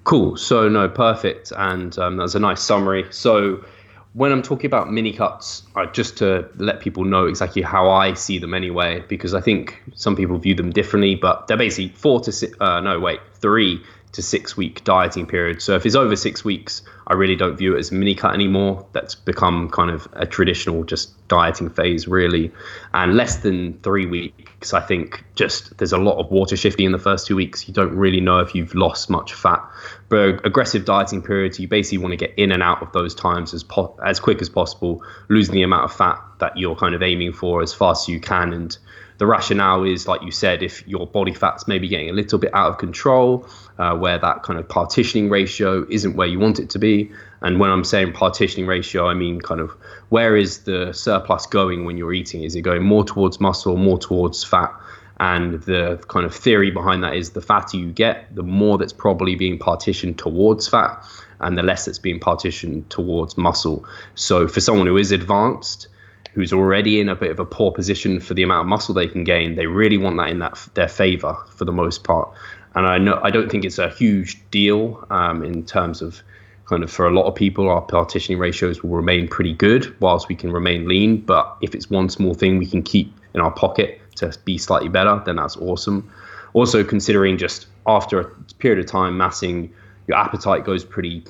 [0.04, 0.38] Cool.
[0.38, 3.06] So no, perfect, and um, that's a nice summary.
[3.10, 3.66] So
[4.14, 8.16] when I'm talking about mini cuts, uh, just to let people know exactly how I
[8.16, 12.20] see them anyway, because I think some people view them differently, but they're basically four
[12.22, 15.62] to six, uh, no, wait, three to six week dieting period.
[15.62, 18.86] So if it's over six weeks, I really don't view it as mini cut anymore.
[18.94, 22.52] That's become kind of a traditional just dieting phase, really.
[22.94, 26.92] And less than three weeks, I think just there's a lot of water shifting in
[26.92, 27.68] the first two weeks.
[27.68, 29.64] You don't really know if you've lost much fat.
[30.10, 33.54] But aggressive dieting periods, you basically want to get in and out of those times
[33.54, 37.04] as po- as quick as possible, losing the amount of fat that you're kind of
[37.04, 38.78] aiming for as fast as you can and
[39.20, 42.54] the rationale is, like you said, if your body fat's maybe getting a little bit
[42.56, 43.46] out of control,
[43.80, 47.10] uh, where that kind of partitioning ratio isn't where you want it to be.
[47.42, 49.72] And when I'm saying partitioning ratio, I mean kind of
[50.10, 52.44] where is the surplus going when you're eating?
[52.44, 54.74] Is it going more towards muscle, more towards fat?
[55.22, 58.94] And the kind of theory behind that is the fatter you get, the more that's
[58.94, 61.04] probably being partitioned towards fat,
[61.42, 63.86] and the less that's being partitioned towards muscle.
[64.16, 65.88] So for someone who is advanced,
[66.34, 69.08] who's already in a bit of a poor position for the amount of muscle they
[69.08, 72.34] can gain, they really want that in that their favor for the most part.
[72.76, 76.22] And I know I don't think it's a huge deal um, in terms of
[76.66, 80.30] kind of for a lot of people, our partitioning ratios will remain pretty good whilst
[80.30, 81.22] we can remain lean.
[81.22, 84.90] But if it's one small thing we can keep in our pocket to be slightly
[84.90, 86.12] better, then that's awesome.
[86.54, 88.26] Also, considering just after a
[88.60, 89.74] period of time massing,
[90.08, 91.24] your appetite goes pretty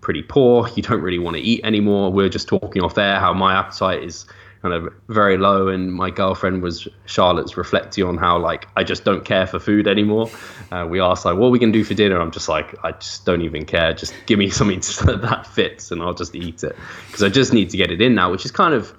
[0.00, 0.68] pretty poor.
[0.74, 2.12] You don't really want to eat anymore.
[2.12, 4.26] We are just talking off air how my appetite is
[4.62, 9.04] kind of very low and my girlfriend was charlotte's reflecting on how like i just
[9.04, 10.30] don't care for food anymore.
[10.72, 12.20] Uh, we asked like what are we can do for dinner?
[12.20, 13.92] I'm just like i just don't even care.
[13.92, 14.80] Just give me something
[15.20, 16.76] that fits and i'll just eat it.
[17.06, 18.92] Because i just need to get it in now which is kind of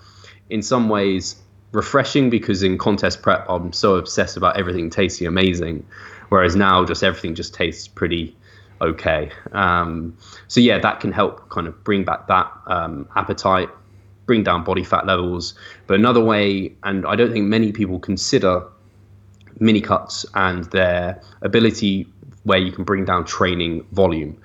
[0.50, 1.36] in some ways
[1.74, 5.86] refreshing because in contest prep i'm so obsessed about everything tasting amazing
[6.30, 8.34] whereas now just everything just tastes pretty
[8.82, 9.32] okay.
[9.52, 10.17] Um,
[10.48, 13.70] so yeah that can help kind of bring back that um, appetite
[14.28, 15.56] bring down body fat levels.
[15.88, 18.63] But another way, and I don't think many people consider
[19.60, 22.06] mini cuts and their ability
[22.44, 24.40] where you can bring down training volume.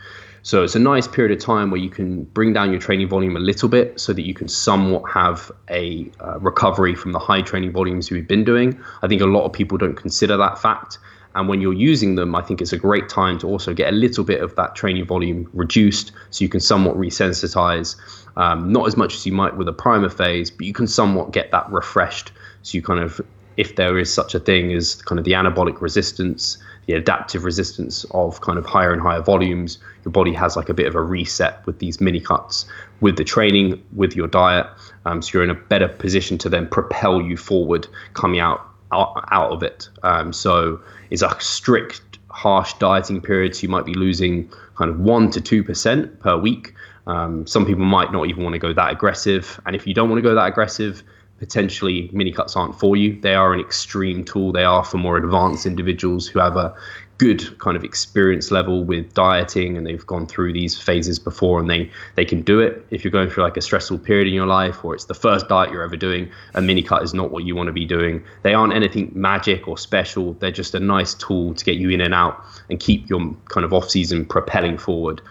[0.44, 3.36] So it's a nice period of time where you can bring down your training volume
[3.36, 7.42] a little bit so that you can somewhat have a uh, recovery from the high
[7.42, 8.80] training volumes you've been doing.
[9.02, 10.98] I think a lot of people don't consider that fact.
[11.34, 13.96] And when you're using them, I think it's a great time to also get a
[13.96, 17.96] little bit of that training volume reduced so you can somewhat resensitize
[18.36, 21.32] um, not as much as you might with a primer phase, but you can somewhat
[21.32, 22.32] get that refreshed.
[22.62, 23.20] So you kind of,
[23.56, 28.04] if there is such a thing as kind of the anabolic resistance, the adaptive resistance
[28.12, 31.02] of kind of higher and higher volumes, your body has like a bit of a
[31.02, 32.64] reset with these mini cuts,
[33.00, 34.66] with the training, with your diet.
[35.04, 39.52] Um, so you're in a better position to then propel you forward, coming out out,
[39.52, 39.88] of it.
[40.02, 43.56] Um, so it's a strict, harsh dieting period.
[43.56, 46.74] So you might be losing kind of one to two percent per week.
[47.06, 49.60] Um, some people might not even want to go that aggressive.
[49.66, 51.02] And if you don't want to go that aggressive,
[51.38, 53.20] potentially mini cuts aren't for you.
[53.20, 54.52] They are an extreme tool.
[54.52, 56.74] They are for more advanced individuals who have a
[57.18, 61.70] good kind of experience level with dieting and they've gone through these phases before and
[61.70, 64.46] they they can do it if you're going through like a stressful period in your
[64.46, 67.44] life or it's the first diet you're ever doing a mini cut is not what
[67.44, 71.14] you want to be doing they aren't anything magic or special they're just a nice
[71.14, 73.20] tool to get you in and out and keep your
[73.50, 75.22] kind of off season propelling forward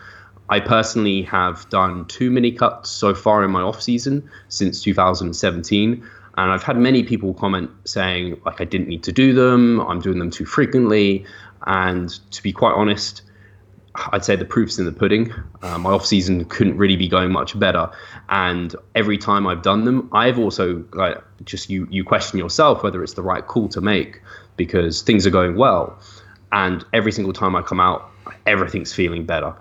[0.51, 6.03] I personally have done two mini cuts so far in my off season since 2017.
[6.37, 10.01] And I've had many people comment saying, like, I didn't need to do them, I'm
[10.01, 11.25] doing them too frequently.
[11.65, 13.21] And to be quite honest,
[13.95, 15.33] I'd say the proof's in the pudding.
[15.61, 17.89] Uh, my off season couldn't really be going much better,
[18.29, 23.03] and every time I've done them, I've also like just you you question yourself whether
[23.03, 24.21] it's the right call to make
[24.55, 25.99] because things are going well,
[26.53, 28.09] and every single time I come out,
[28.45, 29.55] everything's feeling better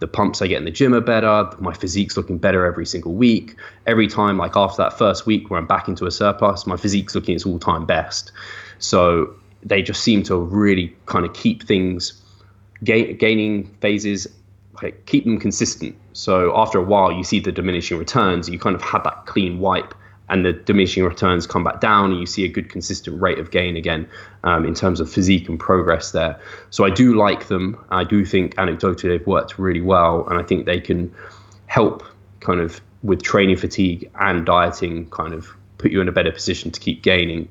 [0.00, 1.50] the pumps I get in the gym are better.
[1.58, 3.56] My physique's looking better every single week.
[3.86, 7.14] Every time, like after that first week where I'm back into a surplus, my physique's
[7.14, 8.32] looking its all time best.
[8.78, 12.20] So they just seem to really kind of keep things
[12.84, 14.26] ga- gaining phases,
[15.06, 15.96] keep them consistent.
[16.12, 18.48] So after a while, you see the diminishing returns.
[18.48, 19.94] You kind of have that clean wipe
[20.30, 23.50] and the diminishing returns come back down, and you see a good consistent rate of
[23.50, 24.08] gain again
[24.44, 26.40] um, in terms of physique and progress there.
[26.70, 27.76] So I do like them.
[27.90, 31.12] I do think anecdotally they've worked really well, and I think they can
[31.66, 32.04] help
[32.38, 36.70] kind of with training fatigue and dieting, kind of put you in a better position
[36.70, 37.48] to keep gaining.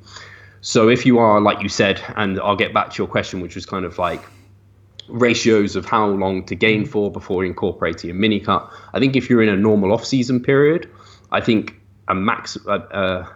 [0.62, 3.56] So if you are, like you said, and I'll get back to your question, which
[3.56, 4.22] was kind of like
[5.08, 8.72] ratios of how long to gain for before incorporating a mini cut.
[8.94, 10.90] I think if you're in a normal off-season period,
[11.32, 13.36] I think a max a, a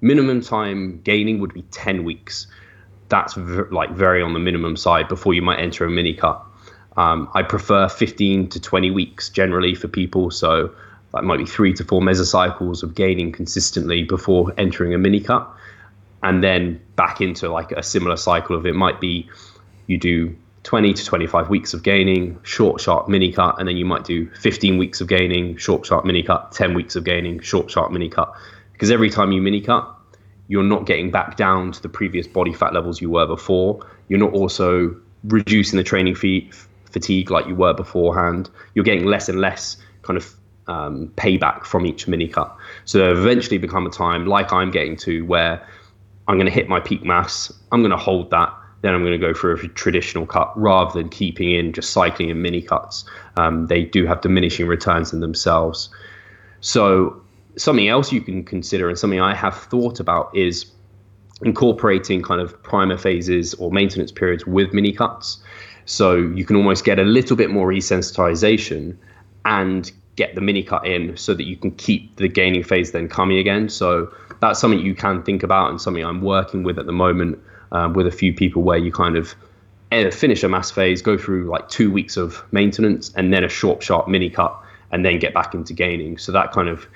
[0.00, 2.46] minimum time gaining would be 10 weeks.
[3.08, 6.44] That's v- like very on the minimum side before you might enter a mini cut.
[6.96, 10.70] Um, I prefer 15 to 20 weeks generally for people, so
[11.14, 15.48] that might be three to four mesocycles of gaining consistently before entering a mini cut,
[16.22, 19.28] and then back into like a similar cycle of it might be
[19.86, 23.84] you do 20 to 25 weeks of gaining, short, sharp mini cut, and then you
[23.84, 27.70] might do 15 weeks of gaining, short, sharp mini cut, 10 weeks of gaining, short,
[27.70, 28.32] sharp mini cut.
[28.72, 29.92] Because every time you mini cut,
[30.46, 33.84] you're not getting back down to the previous body fat levels you were before.
[34.08, 36.50] You're not also reducing the training fee,
[36.90, 38.50] fatigue like you were beforehand.
[38.74, 40.32] You're getting less and less kind of
[40.68, 42.54] um, payback from each mini cut.
[42.84, 45.66] So eventually become a time like I'm getting to where
[46.28, 47.52] I'm going to hit my peak mass.
[47.70, 50.92] I'm going to hold that then I'm going to go for a traditional cut rather
[50.92, 53.04] than keeping in just cycling in mini cuts.
[53.36, 55.88] Um, they do have diminishing returns in themselves.
[56.60, 57.22] So
[57.56, 60.66] something else you can consider and something I have thought about is
[61.42, 65.38] incorporating kind of primer phases or maintenance periods with mini cuts.
[65.84, 68.96] So you can almost get a little bit more resensitization
[69.44, 73.08] and get the mini cut in so that you can keep the gaining phase then
[73.08, 73.68] coming again.
[73.68, 77.38] So that's something you can think about and something I'm working with at the moment
[77.72, 79.34] um, with a few people where you kind of
[79.90, 83.48] eh, finish a mass phase, go through like two weeks of maintenance, and then a
[83.48, 84.54] short, sharp mini cut,
[84.90, 86.18] and then get back into gaining.
[86.18, 86.86] So that kind of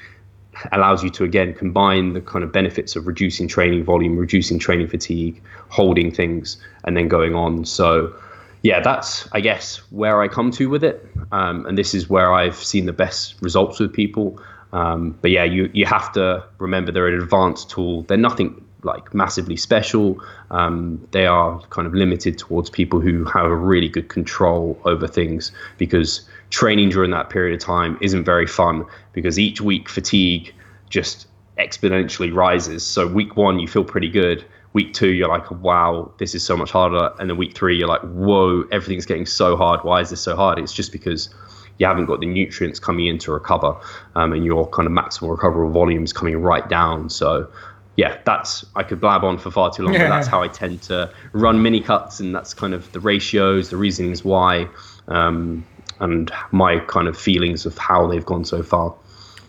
[0.73, 4.89] allows you to again combine the kind of benefits of reducing training volume, reducing training
[4.89, 7.65] fatigue, holding things, and then going on.
[7.65, 8.15] So
[8.63, 12.33] yeah, that's I guess where I come to with it, um, and this is where
[12.33, 14.41] I've seen the best results with people.
[14.73, 18.03] Um, but yeah, you you have to remember they're an advanced tool.
[18.03, 20.23] They're nothing like massively special.
[20.51, 25.07] Um, they are kind of limited towards people who have a really good control over
[25.07, 30.55] things because training during that period of time isn't very fun because each week fatigue
[30.89, 31.27] just
[31.59, 32.85] exponentially rises.
[32.85, 34.45] So week one you feel pretty good.
[34.77, 37.89] Week two you're like, wow, this is so much harder, and then week three you're
[37.89, 39.81] like, whoa, everything's getting so hard.
[39.85, 40.59] Why is this so hard?
[40.59, 41.31] It's just because
[41.79, 43.75] you haven't got the nutrients coming in to recover,
[44.15, 47.09] um, and your kind of maximal recoverable volume is coming right down.
[47.09, 47.49] So
[47.97, 50.09] yeah, that's I could blab on for far too long, yeah.
[50.09, 53.71] but that's how I tend to run mini cuts, and that's kind of the ratios,
[53.71, 54.69] the reasons why,
[55.09, 55.65] um,
[56.01, 58.95] and my kind of feelings of how they've gone so far.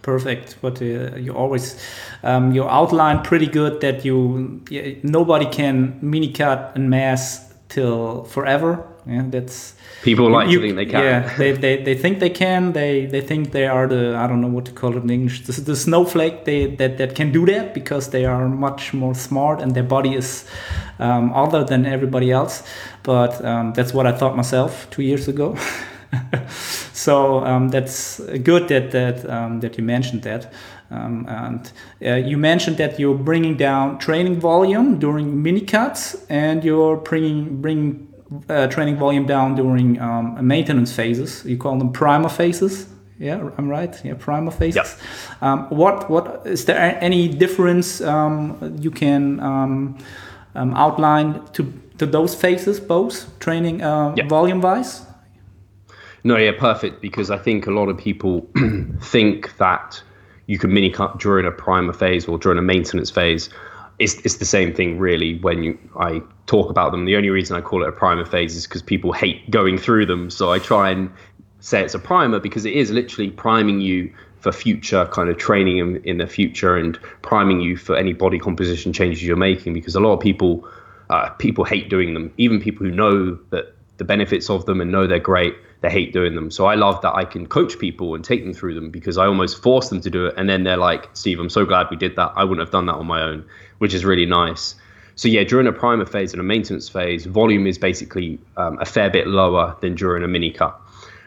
[0.07, 0.55] Perfect.
[0.61, 1.75] But uh, you always
[2.23, 8.23] um, you outline pretty good that you yeah, nobody can mini cut and mass till
[8.23, 8.87] forever.
[9.05, 11.03] Yeah, that's people like you, to think they can.
[11.03, 12.71] Yeah, they, they, they think they can.
[12.71, 15.43] They they think they are the I don't know what to call it in English.
[15.43, 19.61] The, the snowflake they that, that can do that because they are much more smart
[19.61, 20.45] and their body is
[20.99, 22.63] um, other than everybody else.
[23.03, 25.57] But um, that's what I thought myself two years ago.
[26.93, 30.53] so um, that's good that that um, that you mentioned that.
[30.89, 31.71] Um, and
[32.05, 37.61] uh, you mentioned that you're bringing down training volume during mini cuts, and you're bringing
[37.61, 38.07] bringing
[38.49, 41.43] uh, training volume down during um, maintenance phases.
[41.45, 42.87] You call them primer phases.
[43.19, 43.99] Yeah, I'm right.
[44.05, 44.75] Yeah, primer phases.
[44.75, 45.41] Yep.
[45.41, 49.97] Um, what what is there any difference um, you can um,
[50.55, 54.29] um, outline to to those phases, both training uh, yep.
[54.29, 55.06] volume wise?
[56.23, 57.01] No, yeah, perfect.
[57.01, 58.47] Because I think a lot of people
[59.01, 60.01] think that
[60.47, 63.49] you can mini cut during a primer phase or during a maintenance phase
[63.99, 67.05] it's, it's the same thing really when you I talk about them.
[67.05, 70.05] The only reason I call it a primer phase is because people hate going through
[70.05, 70.29] them.
[70.29, 71.11] So I try and
[71.59, 75.79] say it's a primer because it is literally priming you for future kind of training
[75.79, 79.95] in, in the future and priming you for any body composition changes you're making because
[79.95, 80.67] a lot of people
[81.09, 82.31] uh, people hate doing them.
[82.37, 86.13] Even people who know that the benefits of them and know they're great, they hate
[86.13, 86.49] doing them.
[86.49, 89.25] So I love that I can coach people and take them through them because I
[89.25, 90.33] almost force them to do it.
[90.37, 92.33] And then they're like, Steve, I'm so glad we did that.
[92.35, 93.45] I wouldn't have done that on my own,
[93.77, 94.75] which is really nice.
[95.15, 98.85] So yeah, during a primer phase and a maintenance phase, volume is basically um, a
[98.85, 100.79] fair bit lower than during a mini cut.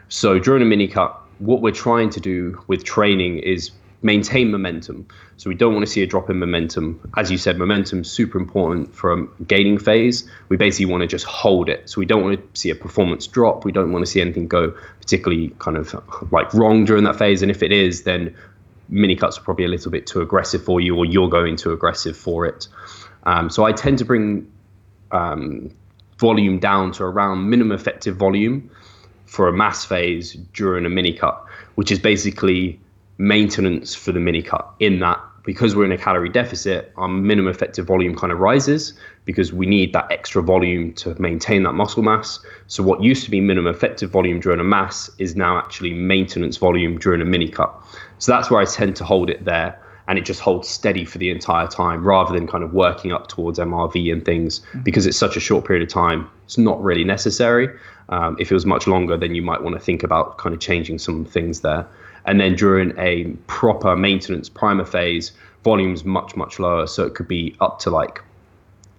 [0.09, 3.71] So during a mini cut, what we're trying to do with training is
[4.03, 5.07] maintain momentum.
[5.37, 6.99] So we don't want to see a drop in momentum.
[7.17, 10.29] As you said, momentum is super important for a gaining phase.
[10.49, 11.89] We basically want to just hold it.
[11.89, 13.63] So we don't want to see a performance drop.
[13.63, 15.95] We don't want to see anything go particularly kind of
[16.31, 17.41] like wrong during that phase.
[17.41, 18.35] And if it is, then
[18.89, 21.71] mini cuts are probably a little bit too aggressive for you, or you're going too
[21.71, 22.67] aggressive for it.
[23.23, 24.51] Um, so I tend to bring
[25.11, 25.71] um,
[26.17, 28.69] volume down to around minimum effective volume
[29.25, 31.45] for a mass phase during a mini cut,
[31.75, 32.79] which is basically
[33.21, 34.67] maintenance for the mini cut.
[34.79, 38.93] In that, because we're in a calorie deficit, our minimum effective volume kind of rises
[39.25, 42.39] because we need that extra volume to maintain that muscle mass.
[42.65, 46.57] So, what used to be minimum effective volume during a mass is now actually maintenance
[46.57, 47.71] volume during a mini cut.
[48.17, 51.19] So, that's where I tend to hold it there and it just holds steady for
[51.19, 54.81] the entire time rather than kind of working up towards MRV and things mm-hmm.
[54.81, 56.27] because it's such a short period of time.
[56.45, 57.69] It's not really necessary.
[58.09, 60.59] Um, if it was much longer, then you might want to think about kind of
[60.59, 61.87] changing some things there.
[62.25, 65.31] And then during a proper maintenance primer phase,
[65.63, 66.87] volume's much, much lower.
[66.87, 68.21] So it could be up to like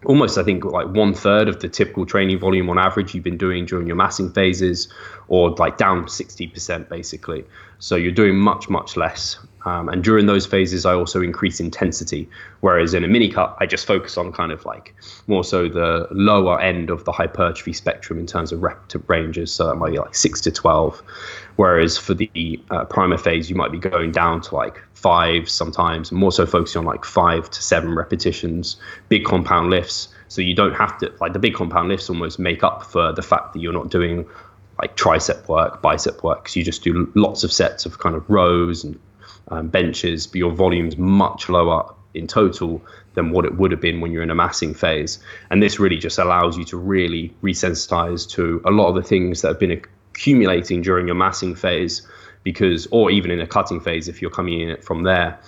[0.05, 3.39] almost I think like one third of the typical training volume on average you've been
[3.39, 4.89] doing during your massing phases,
[5.29, 7.45] or like down 60% basically.
[7.79, 9.39] So you're doing much much less.
[9.65, 12.29] Um, and during those phases, I also increase intensity.
[12.61, 14.95] Whereas in a mini cut, I just focus on kind of like
[15.27, 19.53] more so the lower end of the hypertrophy spectrum in terms of rep ranges.
[19.53, 21.03] So that might be like six to 12.
[21.57, 26.13] Whereas for the uh, primer phase, you might be going down to like five sometimes,
[26.13, 28.77] more so focusing on like five to seven repetitions,
[29.09, 30.09] big compound lifts.
[30.29, 33.23] So you don't have to, like the big compound lifts almost make up for the
[33.23, 34.27] fact that you're not doing
[34.81, 38.29] like tricep work, bicep work, because you just do lots of sets of kind of
[38.31, 38.99] rows and
[39.49, 42.81] um, benches, but your volume's much lower in total
[43.15, 45.19] than what it would have been when you're in a massing phase.
[45.51, 49.43] And this really just allows you to really resensitize to a lot of the things
[49.43, 52.07] that have been accumulating during your massing phase
[52.43, 55.39] because or even in a cutting phase if you're coming in it from there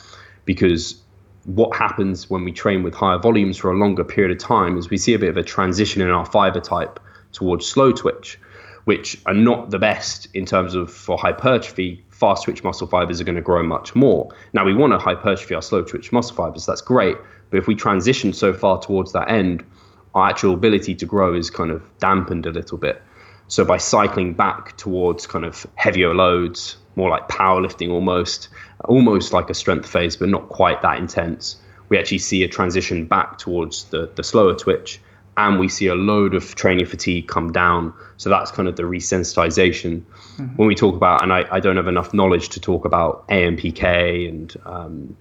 [0.45, 1.01] because
[1.45, 4.89] what happens when we train with higher volumes for a longer period of time is
[4.89, 6.99] we see a bit of a transition in our fiber type
[7.33, 8.39] towards slow twitch
[8.85, 12.05] which are not the best in terms of for hypertrophy.
[12.11, 14.31] Fast twitch muscle fibers are going to grow much more.
[14.53, 17.17] Now we want to hypertrophy our slow twitch muscle fibers that's great
[17.51, 19.65] but if we transition so far towards that end
[20.15, 23.03] our actual ability to grow is kind of dampened a little bit.
[23.49, 28.49] So by cycling back towards kind of heavier loads more like powerlifting almost,
[28.85, 31.57] almost like a strength phase, but not quite that intense.
[31.89, 35.01] We actually see a transition back towards the, the slower twitch,
[35.37, 37.93] and we see a load of training fatigue come down.
[38.17, 40.03] So that's kind of the resensitization.
[40.37, 40.57] Mm-hmm.
[40.57, 44.29] When we talk about, and I, I don't have enough knowledge to talk about AMPK
[44.29, 45.17] and um,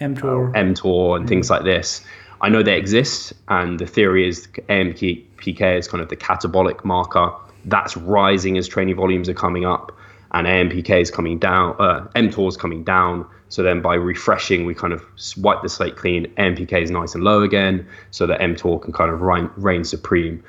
[0.00, 1.26] mTOR, uh, mTOR and mm-hmm.
[1.26, 2.02] things like this.
[2.42, 7.32] I know they exist, and the theory is AMPK is kind of the catabolic marker.
[7.66, 9.92] That's rising as training volumes are coming up
[10.32, 13.26] and AMPK is coming down, uh, mTOR is coming down.
[13.48, 15.04] So then by refreshing, we kind of
[15.36, 16.26] wipe the slate clean.
[16.38, 20.42] AMPK is nice and low again, so that mTOR can kind of reign, reign supreme.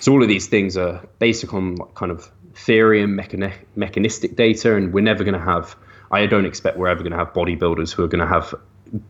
[0.00, 4.74] So all of these things are basic on kind of theory and mechani- mechanistic data,
[4.74, 5.76] and we're never going to have.
[6.10, 8.54] I don't expect we're ever going to have bodybuilders who are going to have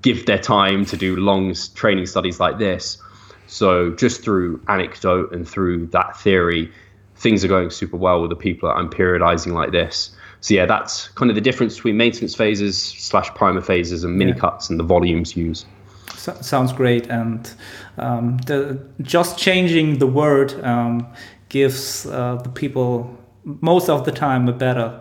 [0.03, 2.99] give their time to do long training studies like this.
[3.47, 6.72] So just through anecdote and through that theory,
[7.19, 10.11] things are going super well with the people that I'm periodizing like this
[10.41, 14.33] so yeah, that's kind of the difference between maintenance phases slash primer phases and mini
[14.33, 14.39] yeah.
[14.39, 15.66] cuts and the volumes used.
[16.16, 17.51] So, sounds great, and
[17.97, 21.07] um, the, just changing the word um,
[21.49, 25.01] gives uh, the people most of the time a better.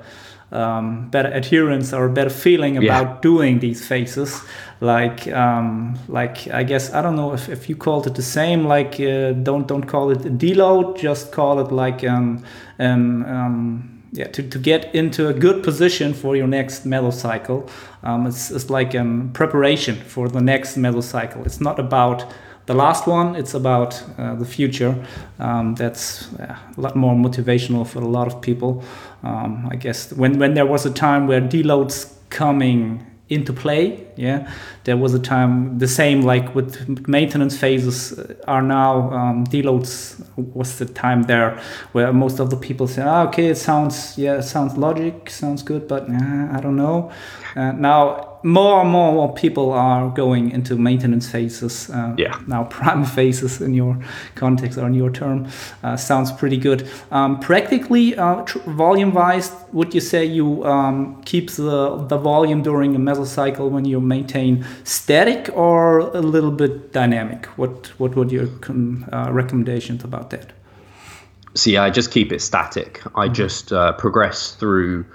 [0.49, 3.17] Um, better adherence or a better feeling about yeah.
[3.21, 4.41] doing these phases
[4.79, 8.63] like um, like I guess I don't know if, if you called it the same
[8.63, 12.45] like uh, don't don't call it a deload just call it like um,
[12.79, 17.69] um, um yeah, to, to get into a good position for your next mesocycle.
[18.03, 21.45] Um, it's, it's like a um, preparation for the next mesocycle.
[21.45, 22.25] It's not about
[22.67, 25.05] the last one, it's about uh, the future.
[25.39, 28.83] Um, that's a lot more motivational for a lot of people.
[29.23, 34.05] Um, I guess when, when there was a time where deloads coming into play.
[34.15, 34.51] Yeah,
[34.85, 40.79] there was a time the same like with maintenance phases are now um, deloads was
[40.79, 41.61] the time there
[41.91, 45.61] where most of the people say, ah, okay, it sounds yeah, it sounds logic, sounds
[45.61, 47.11] good, but uh, I don't know.
[47.55, 51.89] Uh, now more and more, people are going into maintenance phases.
[51.89, 52.39] Uh, yeah.
[52.47, 53.99] Now, prime phases in your
[54.35, 55.47] context or in your term
[55.83, 56.87] uh, sounds pretty good.
[57.11, 62.95] Um, practically, uh, volume wise, would you say you um, keep the, the volume during
[62.95, 67.47] a mesocycle when you maintain static or a little bit dynamic?
[67.57, 68.47] What, what would your
[69.11, 70.53] uh, recommendations about that?
[71.55, 73.01] See, I just keep it static.
[73.03, 73.33] I mm -hmm.
[73.33, 75.05] just uh, progress through.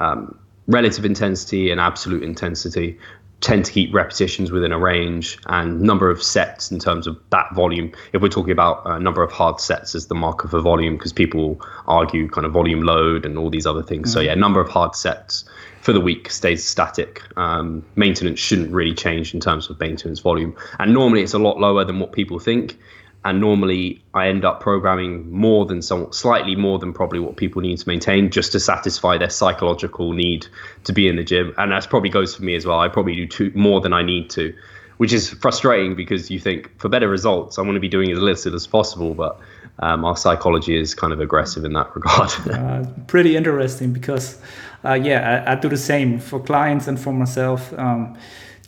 [0.00, 0.36] Um,
[0.66, 2.98] relative intensity and absolute intensity
[3.42, 7.52] tend to keep repetitions within a range and number of sets in terms of that
[7.54, 7.92] volume.
[8.12, 11.12] If we're talking about a number of hard sets as the marker for volume, because
[11.12, 14.10] people argue kind of volume load and all these other things.
[14.10, 14.14] Mm-hmm.
[14.14, 15.44] So yeah, number of hard sets
[15.80, 17.20] for the week stays static.
[17.36, 21.58] Um, maintenance shouldn't really change in terms of maintenance volume, and normally it's a lot
[21.58, 22.78] lower than what people think.
[23.24, 27.62] And normally I end up programming more than some, slightly more than probably what people
[27.62, 30.46] need to maintain, just to satisfy their psychological need
[30.84, 31.54] to be in the gym.
[31.56, 32.80] And that probably goes for me as well.
[32.80, 34.52] I probably do too, more than I need to,
[34.96, 38.18] which is frustrating because you think for better results, I want to be doing as
[38.18, 39.38] little as possible, but
[39.78, 42.30] um, our psychology is kind of aggressive in that regard.
[42.50, 44.40] uh, pretty interesting because,
[44.84, 47.72] uh, yeah, I, I, do the same for clients and for myself.
[47.78, 48.18] Um,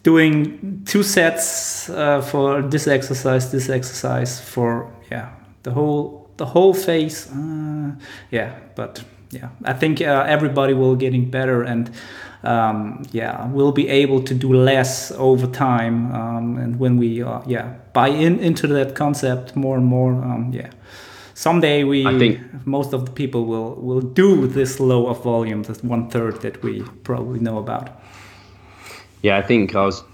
[0.05, 5.30] doing two sets uh, for this exercise, this exercise for yeah
[5.64, 7.28] the whole the whole phase.
[7.32, 7.90] Uh,
[8.30, 11.90] yeah, but yeah, I think uh, everybody will getting better and.
[12.46, 17.40] Um, yeah, we'll be able to do less over time, um, and when we, uh,
[17.46, 20.68] yeah, buy in into that concept more and more, um, yeah,
[21.32, 25.62] someday we I think most of the people will will do this low of volume,
[25.62, 27.88] this one third that we probably know about.
[29.24, 30.04] Yeah, I think I was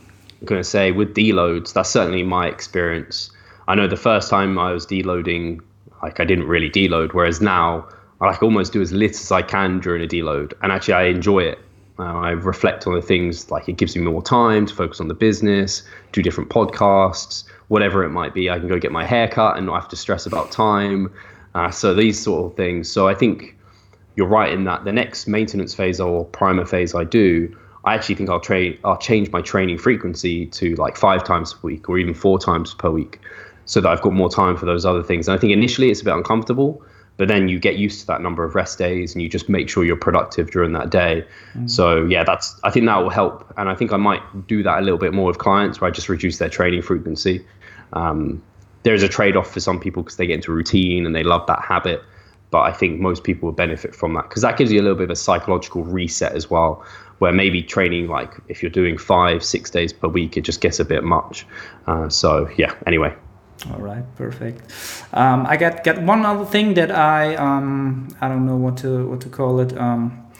[0.44, 3.32] going to say with deloads, that's certainly my experience.
[3.66, 5.61] I know the first time I was deloading,
[6.00, 7.88] like I didn't really deload, whereas now
[8.20, 11.06] I like almost do as little as I can during a deload, and actually I
[11.06, 11.58] enjoy it.
[11.98, 15.08] Uh, I reflect on the things like it gives me more time to focus on
[15.08, 15.82] the business,
[16.12, 18.48] do different podcasts, whatever it might be.
[18.48, 21.12] I can go get my hair cut and not have to stress about time.
[21.56, 22.88] Uh, so these sort of things.
[22.88, 23.56] So I think
[24.14, 28.16] you're right in that the next maintenance phase or primer phase I do, I actually
[28.16, 28.78] think I'll train.
[28.85, 32.74] I'll change my training frequency to like five times a week or even four times
[32.74, 33.20] per week,
[33.64, 35.28] so that I've got more time for those other things.
[35.28, 36.83] And I think initially it's a bit uncomfortable,
[37.16, 39.68] but then you get used to that number of rest days and you just make
[39.68, 41.24] sure you're productive during that day.
[41.55, 41.70] Mm.
[41.70, 44.81] So yeah, that's I think that will help, and I think I might do that
[44.81, 47.45] a little bit more with clients where I just reduce their training frequency.
[47.95, 48.43] Um,
[48.83, 51.62] there's a trade-off for some people because they get into routine and they love that
[51.62, 52.03] habit
[52.51, 54.97] but I think most people will benefit from that because that gives you a little
[54.97, 56.85] bit of a psychological reset as well.
[57.21, 60.81] Where maybe training, like if you're doing five, six days per week, it just gets
[60.81, 61.47] a bit much.
[61.87, 62.75] Uh, so yeah.
[62.87, 63.14] Anyway.
[63.71, 64.62] All right, perfect.
[65.12, 69.07] Um, I got got one other thing that I um, I don't know what to
[69.07, 69.77] what to call it.
[69.77, 70.31] Um,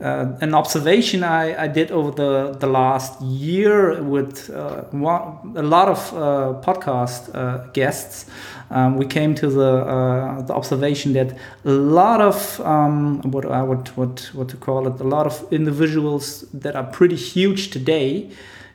[0.00, 5.62] uh, an observation I, I did over the, the last year with uh, one, a
[5.62, 8.30] lot of uh, podcast uh, guests.
[8.70, 13.62] Um, we came to the, uh, the observation that a lot of um, what I
[13.62, 18.30] would what what to call it a lot of individuals that are pretty huge today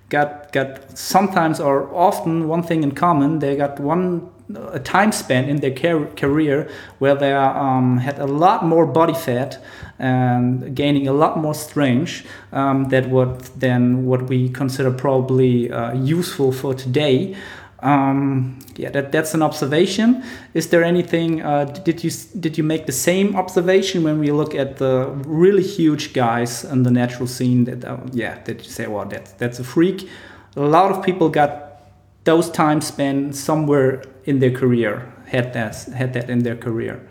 [0.09, 4.29] got got sometimes or often one thing in common they got one
[4.71, 6.69] a time span in their car- career
[6.99, 9.63] where they um, had a lot more body fat
[9.99, 15.93] and gaining a lot more strength um, that what than what we consider probably uh,
[15.93, 17.35] useful for today.
[17.83, 20.23] Um, yeah, that, that's an observation.
[20.53, 21.41] Is there anything?
[21.41, 25.63] Uh, did you did you make the same observation when we look at the really
[25.63, 27.65] huge guys in the natural scene?
[27.65, 30.09] That uh, yeah, that you say, well, that's that's a freak.
[30.55, 31.81] A lot of people got
[32.23, 37.05] those time spent somewhere in their career had that had that in their career.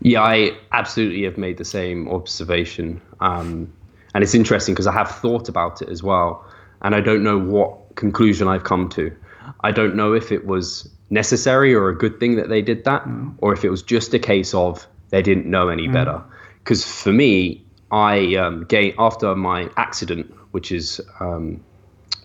[0.00, 3.72] Yeah, I absolutely have made the same observation, um,
[4.12, 6.44] and it's interesting because I have thought about it as well,
[6.82, 9.14] and I don't know what conclusion I've come to.
[9.60, 13.04] I don't know if it was necessary or a good thing that they did that,
[13.04, 13.34] mm.
[13.38, 15.92] or if it was just a case of they didn't know any mm.
[15.92, 16.22] better.
[16.58, 21.62] Because for me, I um, gained after my accident, which is um,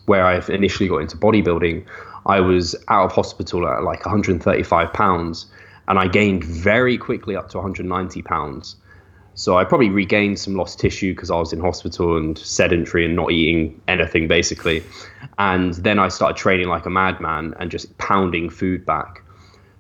[0.05, 1.86] where I initially got into bodybuilding,
[2.26, 5.45] I was out of hospital at like 135 pounds,
[5.88, 8.76] and I gained very quickly up to 190 pounds.
[9.39, 13.15] So I probably regained some lost tissue because I was in hospital and sedentary and
[13.15, 14.83] not eating anything basically.
[15.37, 19.23] And then I started training like a madman and just pounding food back.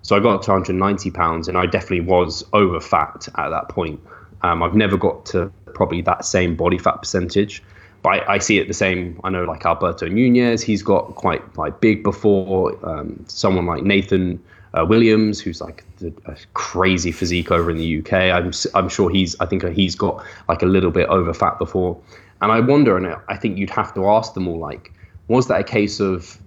[0.01, 3.67] So I got up to 190 pounds, and I definitely was over fat at that
[3.67, 3.99] point.
[4.43, 7.61] Um, I've never got to probably that same body fat percentage
[8.01, 9.19] but I, I, see it the same.
[9.25, 12.79] I know like Alberto Nunez, he's got quite like big before.
[12.81, 14.41] Um, someone like Nathan
[14.73, 15.83] uh, Williams, who's like
[16.25, 18.13] a crazy physique over in the UK.
[18.13, 21.99] I'm I'm sure he's I think he's got like a little bit over fat before.
[22.41, 24.93] And I wonder, and I think you'd have to ask them all like,
[25.27, 26.39] was that a case of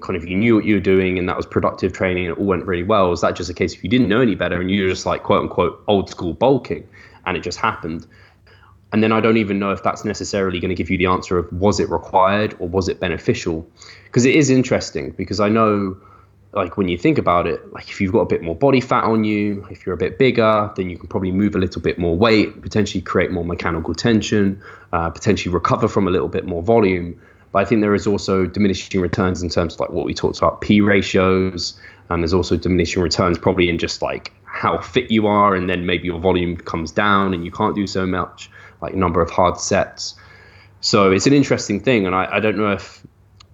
[0.00, 2.40] kind of you knew what you were doing and that was productive training and it
[2.40, 3.08] all went really well?
[3.08, 5.06] Was that just a case if you didn't know any better and you were just
[5.06, 6.86] like quote unquote old school bulking
[7.24, 8.06] and it just happened?
[8.92, 11.38] And then I don't even know if that's necessarily going to give you the answer
[11.38, 13.66] of was it required or was it beneficial?
[14.04, 15.96] Because it is interesting because I know
[16.54, 19.04] like when you think about it, like if you've got a bit more body fat
[19.04, 21.98] on you, if you're a bit bigger, then you can probably move a little bit
[21.98, 26.62] more weight, potentially create more mechanical tension, uh, potentially recover from a little bit more
[26.62, 27.18] volume.
[27.52, 30.38] But I think there is also diminishing returns in terms of like what we talked
[30.38, 31.78] about, P ratios,
[32.10, 35.86] and there's also diminishing returns probably in just like how fit you are, and then
[35.86, 38.50] maybe your volume comes down and you can't do so much.
[38.82, 40.14] like number of hard sets.
[40.80, 43.06] So it's an interesting thing, and I, I don't know if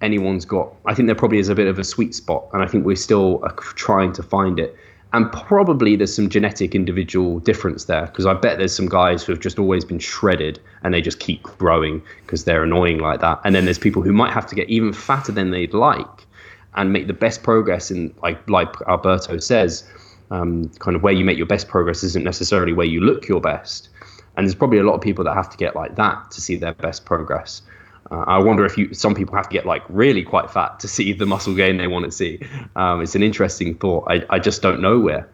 [0.02, 0.72] anyone's got.
[0.86, 2.96] I think there probably is a bit of a sweet spot, and I think we're
[2.96, 4.76] still uh, trying to find it.
[5.12, 9.32] And probably there's some genetic individual difference there because I bet there's some guys who
[9.32, 13.40] have just always been shredded and they just keep growing because they're annoying like that.
[13.42, 16.26] And then there's people who might have to get even fatter than they'd like
[16.74, 19.88] and make the best progress in like like Alberto says,
[20.30, 23.40] um, kind of where you make your best progress isn't necessarily where you look your
[23.40, 23.88] best.
[24.36, 26.56] And there's probably a lot of people that have to get like that to see
[26.56, 27.62] their best progress.
[28.10, 30.88] Uh, I wonder if you some people have to get like really quite fat to
[30.88, 32.40] see the muscle gain they want to see.
[32.76, 34.04] Um, it's an interesting thought.
[34.08, 35.28] I, I just don't know where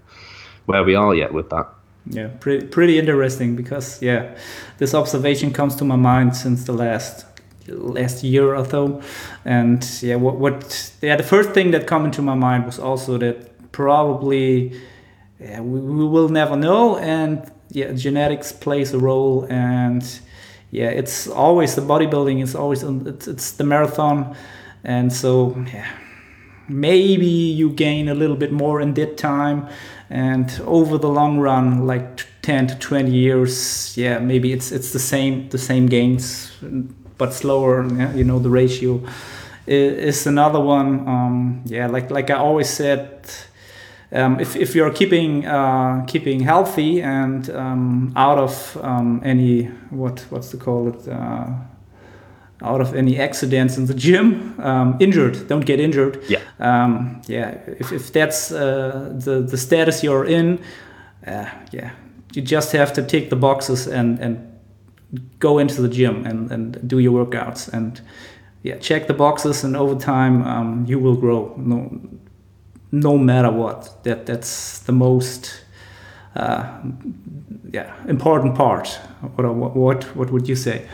[0.67, 1.69] where we are yet with that.
[2.07, 4.37] Yeah, pretty pretty interesting because yeah,
[4.79, 7.25] this observation comes to my mind since the last
[7.67, 9.01] last year or so,
[9.45, 13.17] and yeah, what what yeah the first thing that come into my mind was also
[13.19, 14.79] that probably
[15.41, 20.21] yeah, we, we will never know, and yeah, genetics plays a role and
[20.75, 24.37] yeah, it's always the bodybuilding is always it's, it's the marathon,
[24.83, 25.89] and so yeah,
[26.69, 29.69] maybe you gain a little bit more in that time,
[30.11, 34.99] and over the long run, like 10 to 20 years, yeah, maybe it's it's the
[34.99, 36.51] same the same gains,
[37.19, 37.87] but slower.
[37.87, 39.01] Yeah, You know, the ratio
[39.69, 41.07] is another one.
[41.07, 43.31] Um, yeah, like like I always said
[44.15, 50.25] um, if, if you're keeping uh, keeping healthy and um, out of um, any what
[50.31, 51.47] what's to call it uh,
[52.63, 56.23] out of any accidents in the gym um, injured don't get injured.
[56.29, 56.41] Yeah.
[56.61, 60.61] Um, yeah if, if that's uh, the the status you're in
[61.27, 61.91] uh, yeah
[62.33, 64.51] you just have to tick the boxes and and
[65.39, 68.01] go into the gym and, and do your workouts and
[68.63, 71.53] yeah check the boxes and over time um, you will grow.
[71.57, 72.01] No
[73.03, 74.05] no matter what.
[74.05, 75.61] That that's the most
[76.37, 76.65] uh,
[77.73, 78.89] yeah important part.
[79.37, 80.87] What, what what would you say?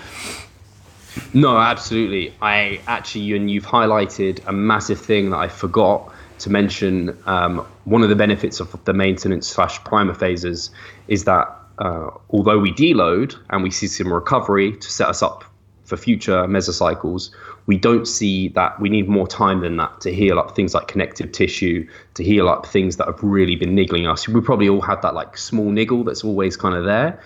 [1.35, 2.35] No, absolutely.
[2.41, 7.17] I actually, and you've highlighted a massive thing that I forgot to mention.
[7.27, 10.71] Um, one of the benefits of the maintenance slash primer phases
[11.09, 11.49] is that
[11.79, 15.45] uh, although we deload and we see some recovery to set us up
[15.85, 17.31] for future mesocycles,
[17.71, 20.89] we don't see that we need more time than that to heal up things like
[20.89, 24.27] connective tissue, to heal up things that have really been niggling us.
[24.27, 27.23] We probably all had that like small niggle that's always kind of there.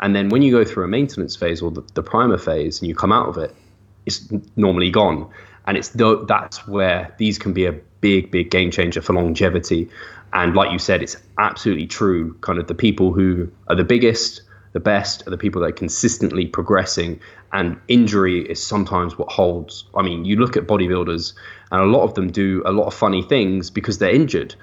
[0.00, 2.90] And then when you go through a maintenance phase or the, the primer phase and
[2.90, 3.56] you come out of it,
[4.04, 5.30] it's normally gone.
[5.66, 7.72] And it's th- that's where these can be a
[8.02, 9.88] big, big game changer for longevity.
[10.34, 12.34] And like you said, it's absolutely true.
[12.42, 14.42] Kind of the people who are the biggest,
[14.76, 17.18] the best, are the people that are consistently progressing
[17.50, 19.86] and injury is sometimes what holds.
[19.94, 21.32] I mean, you look at bodybuilders,
[21.72, 24.54] and a lot of them do a lot of funny things because they're injured.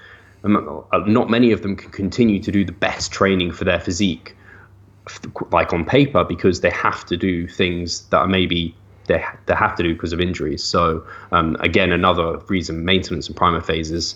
[0.43, 4.35] Uh, not many of them can continue to do the best training for their physique,
[5.51, 8.75] like on paper, because they have to do things that are maybe
[9.07, 10.63] they they have to do because of injuries.
[10.63, 14.15] So um, again, another reason maintenance and primer phases.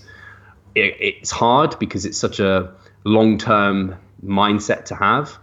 [0.75, 2.71] It, it's hard because it's such a
[3.03, 5.39] long term mindset to have,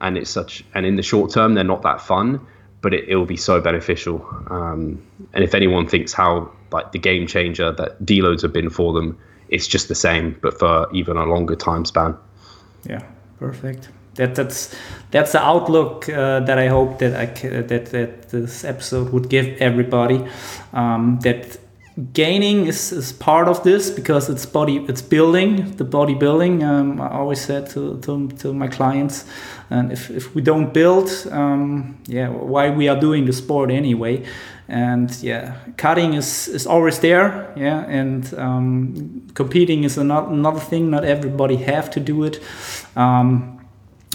[0.00, 2.40] and it's such and in the short term they're not that fun
[2.82, 4.26] but it, it will be so beneficial.
[4.48, 8.92] Um, and if anyone thinks how like the game changer that deloads have been for
[8.92, 12.16] them, it's just the same, but for even a longer time span.
[12.88, 13.02] Yeah,
[13.38, 13.88] perfect.
[14.14, 14.74] That that's
[15.10, 19.46] that's the outlook uh, that I hope that I that that this episode would give
[19.60, 20.26] everybody.
[20.72, 21.58] Um, that
[22.12, 27.00] gaining is, is part of this because it's body it's building the body building um,
[27.00, 29.24] i always said to, to, to, my clients.
[29.70, 34.24] And if, if we don't build um, yeah why we are doing the sport anyway.
[34.68, 40.90] And yeah cutting is, is always there yeah and um, competing is another, another thing.
[40.90, 42.40] Not everybody have to do it.
[42.96, 43.59] Um,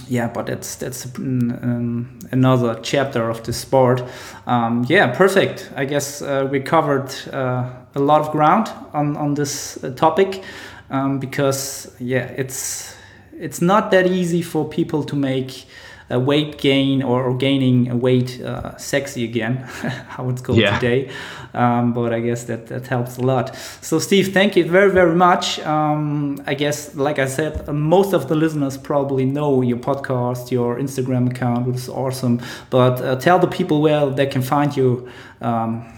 [0.08, 4.04] yeah, but that's that's um, another chapter of the sport.
[4.48, 5.72] Um, yeah, perfect.
[5.76, 10.44] I guess uh, we covered uh, a lot of ground on on this uh, topic
[10.90, 12.96] um, because yeah, it's
[13.34, 15.66] it's not that easy for people to make
[16.10, 19.58] a weight gain or, or gaining a weight uh, sexy again,
[20.08, 20.78] how it's called yeah.
[20.78, 21.12] today.
[21.54, 23.56] Um, but I guess that, that helps a lot.
[23.82, 25.60] So, Steve, thank you very, very much.
[25.60, 30.78] Um, I guess, like I said, most of the listeners probably know your podcast, your
[30.78, 32.42] Instagram account, which is awesome.
[32.70, 35.10] But uh, tell the people where they can find you.
[35.42, 35.92] Um,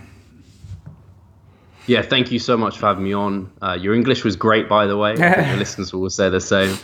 [1.88, 3.50] yeah, thank you so much for having me on.
[3.62, 5.16] Uh, your English was great, by the way.
[5.16, 6.78] the listeners will say the same.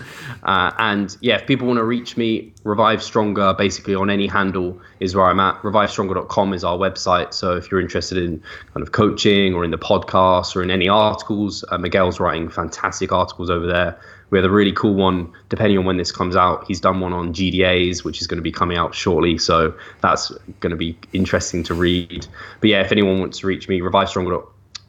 [0.43, 4.79] Uh, and yeah, if people want to reach me, Revive Stronger, basically on any handle
[5.01, 5.61] is where I'm at.
[5.61, 7.33] ReviveStronger.com is our website.
[7.33, 8.41] So if you're interested in
[8.73, 13.11] kind of coaching or in the podcast or in any articles, uh, Miguel's writing fantastic
[13.11, 13.99] articles over there
[14.29, 16.65] We have a really cool one, depending on when this comes out.
[16.65, 19.37] He's done one on GDAs, which is going to be coming out shortly.
[19.37, 20.31] So that's
[20.61, 22.25] going to be interesting to read.
[22.61, 24.09] But yeah, if anyone wants to reach me, Revive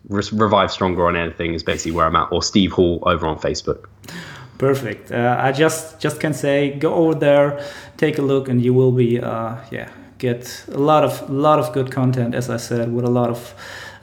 [0.09, 3.39] Stronger, Revive Stronger on anything is basically where I'm at, or Steve Hall over on
[3.39, 3.87] Facebook.
[4.59, 5.11] Perfect.
[5.11, 8.93] Uh, I just just can say go over there, take a look, and you will
[8.93, 9.89] be uh, yeah
[10.19, 12.35] get a lot of lot of good content.
[12.35, 13.55] As I said, with a lot of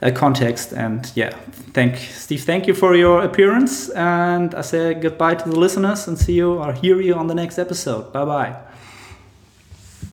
[0.02, 0.72] uh, context.
[0.72, 1.30] And yeah,
[1.72, 2.44] thank Steve.
[2.44, 3.88] Thank you for your appearance.
[3.90, 7.34] And I say goodbye to the listeners and see you or hear you on the
[7.34, 8.12] next episode.
[8.12, 8.71] Bye bye.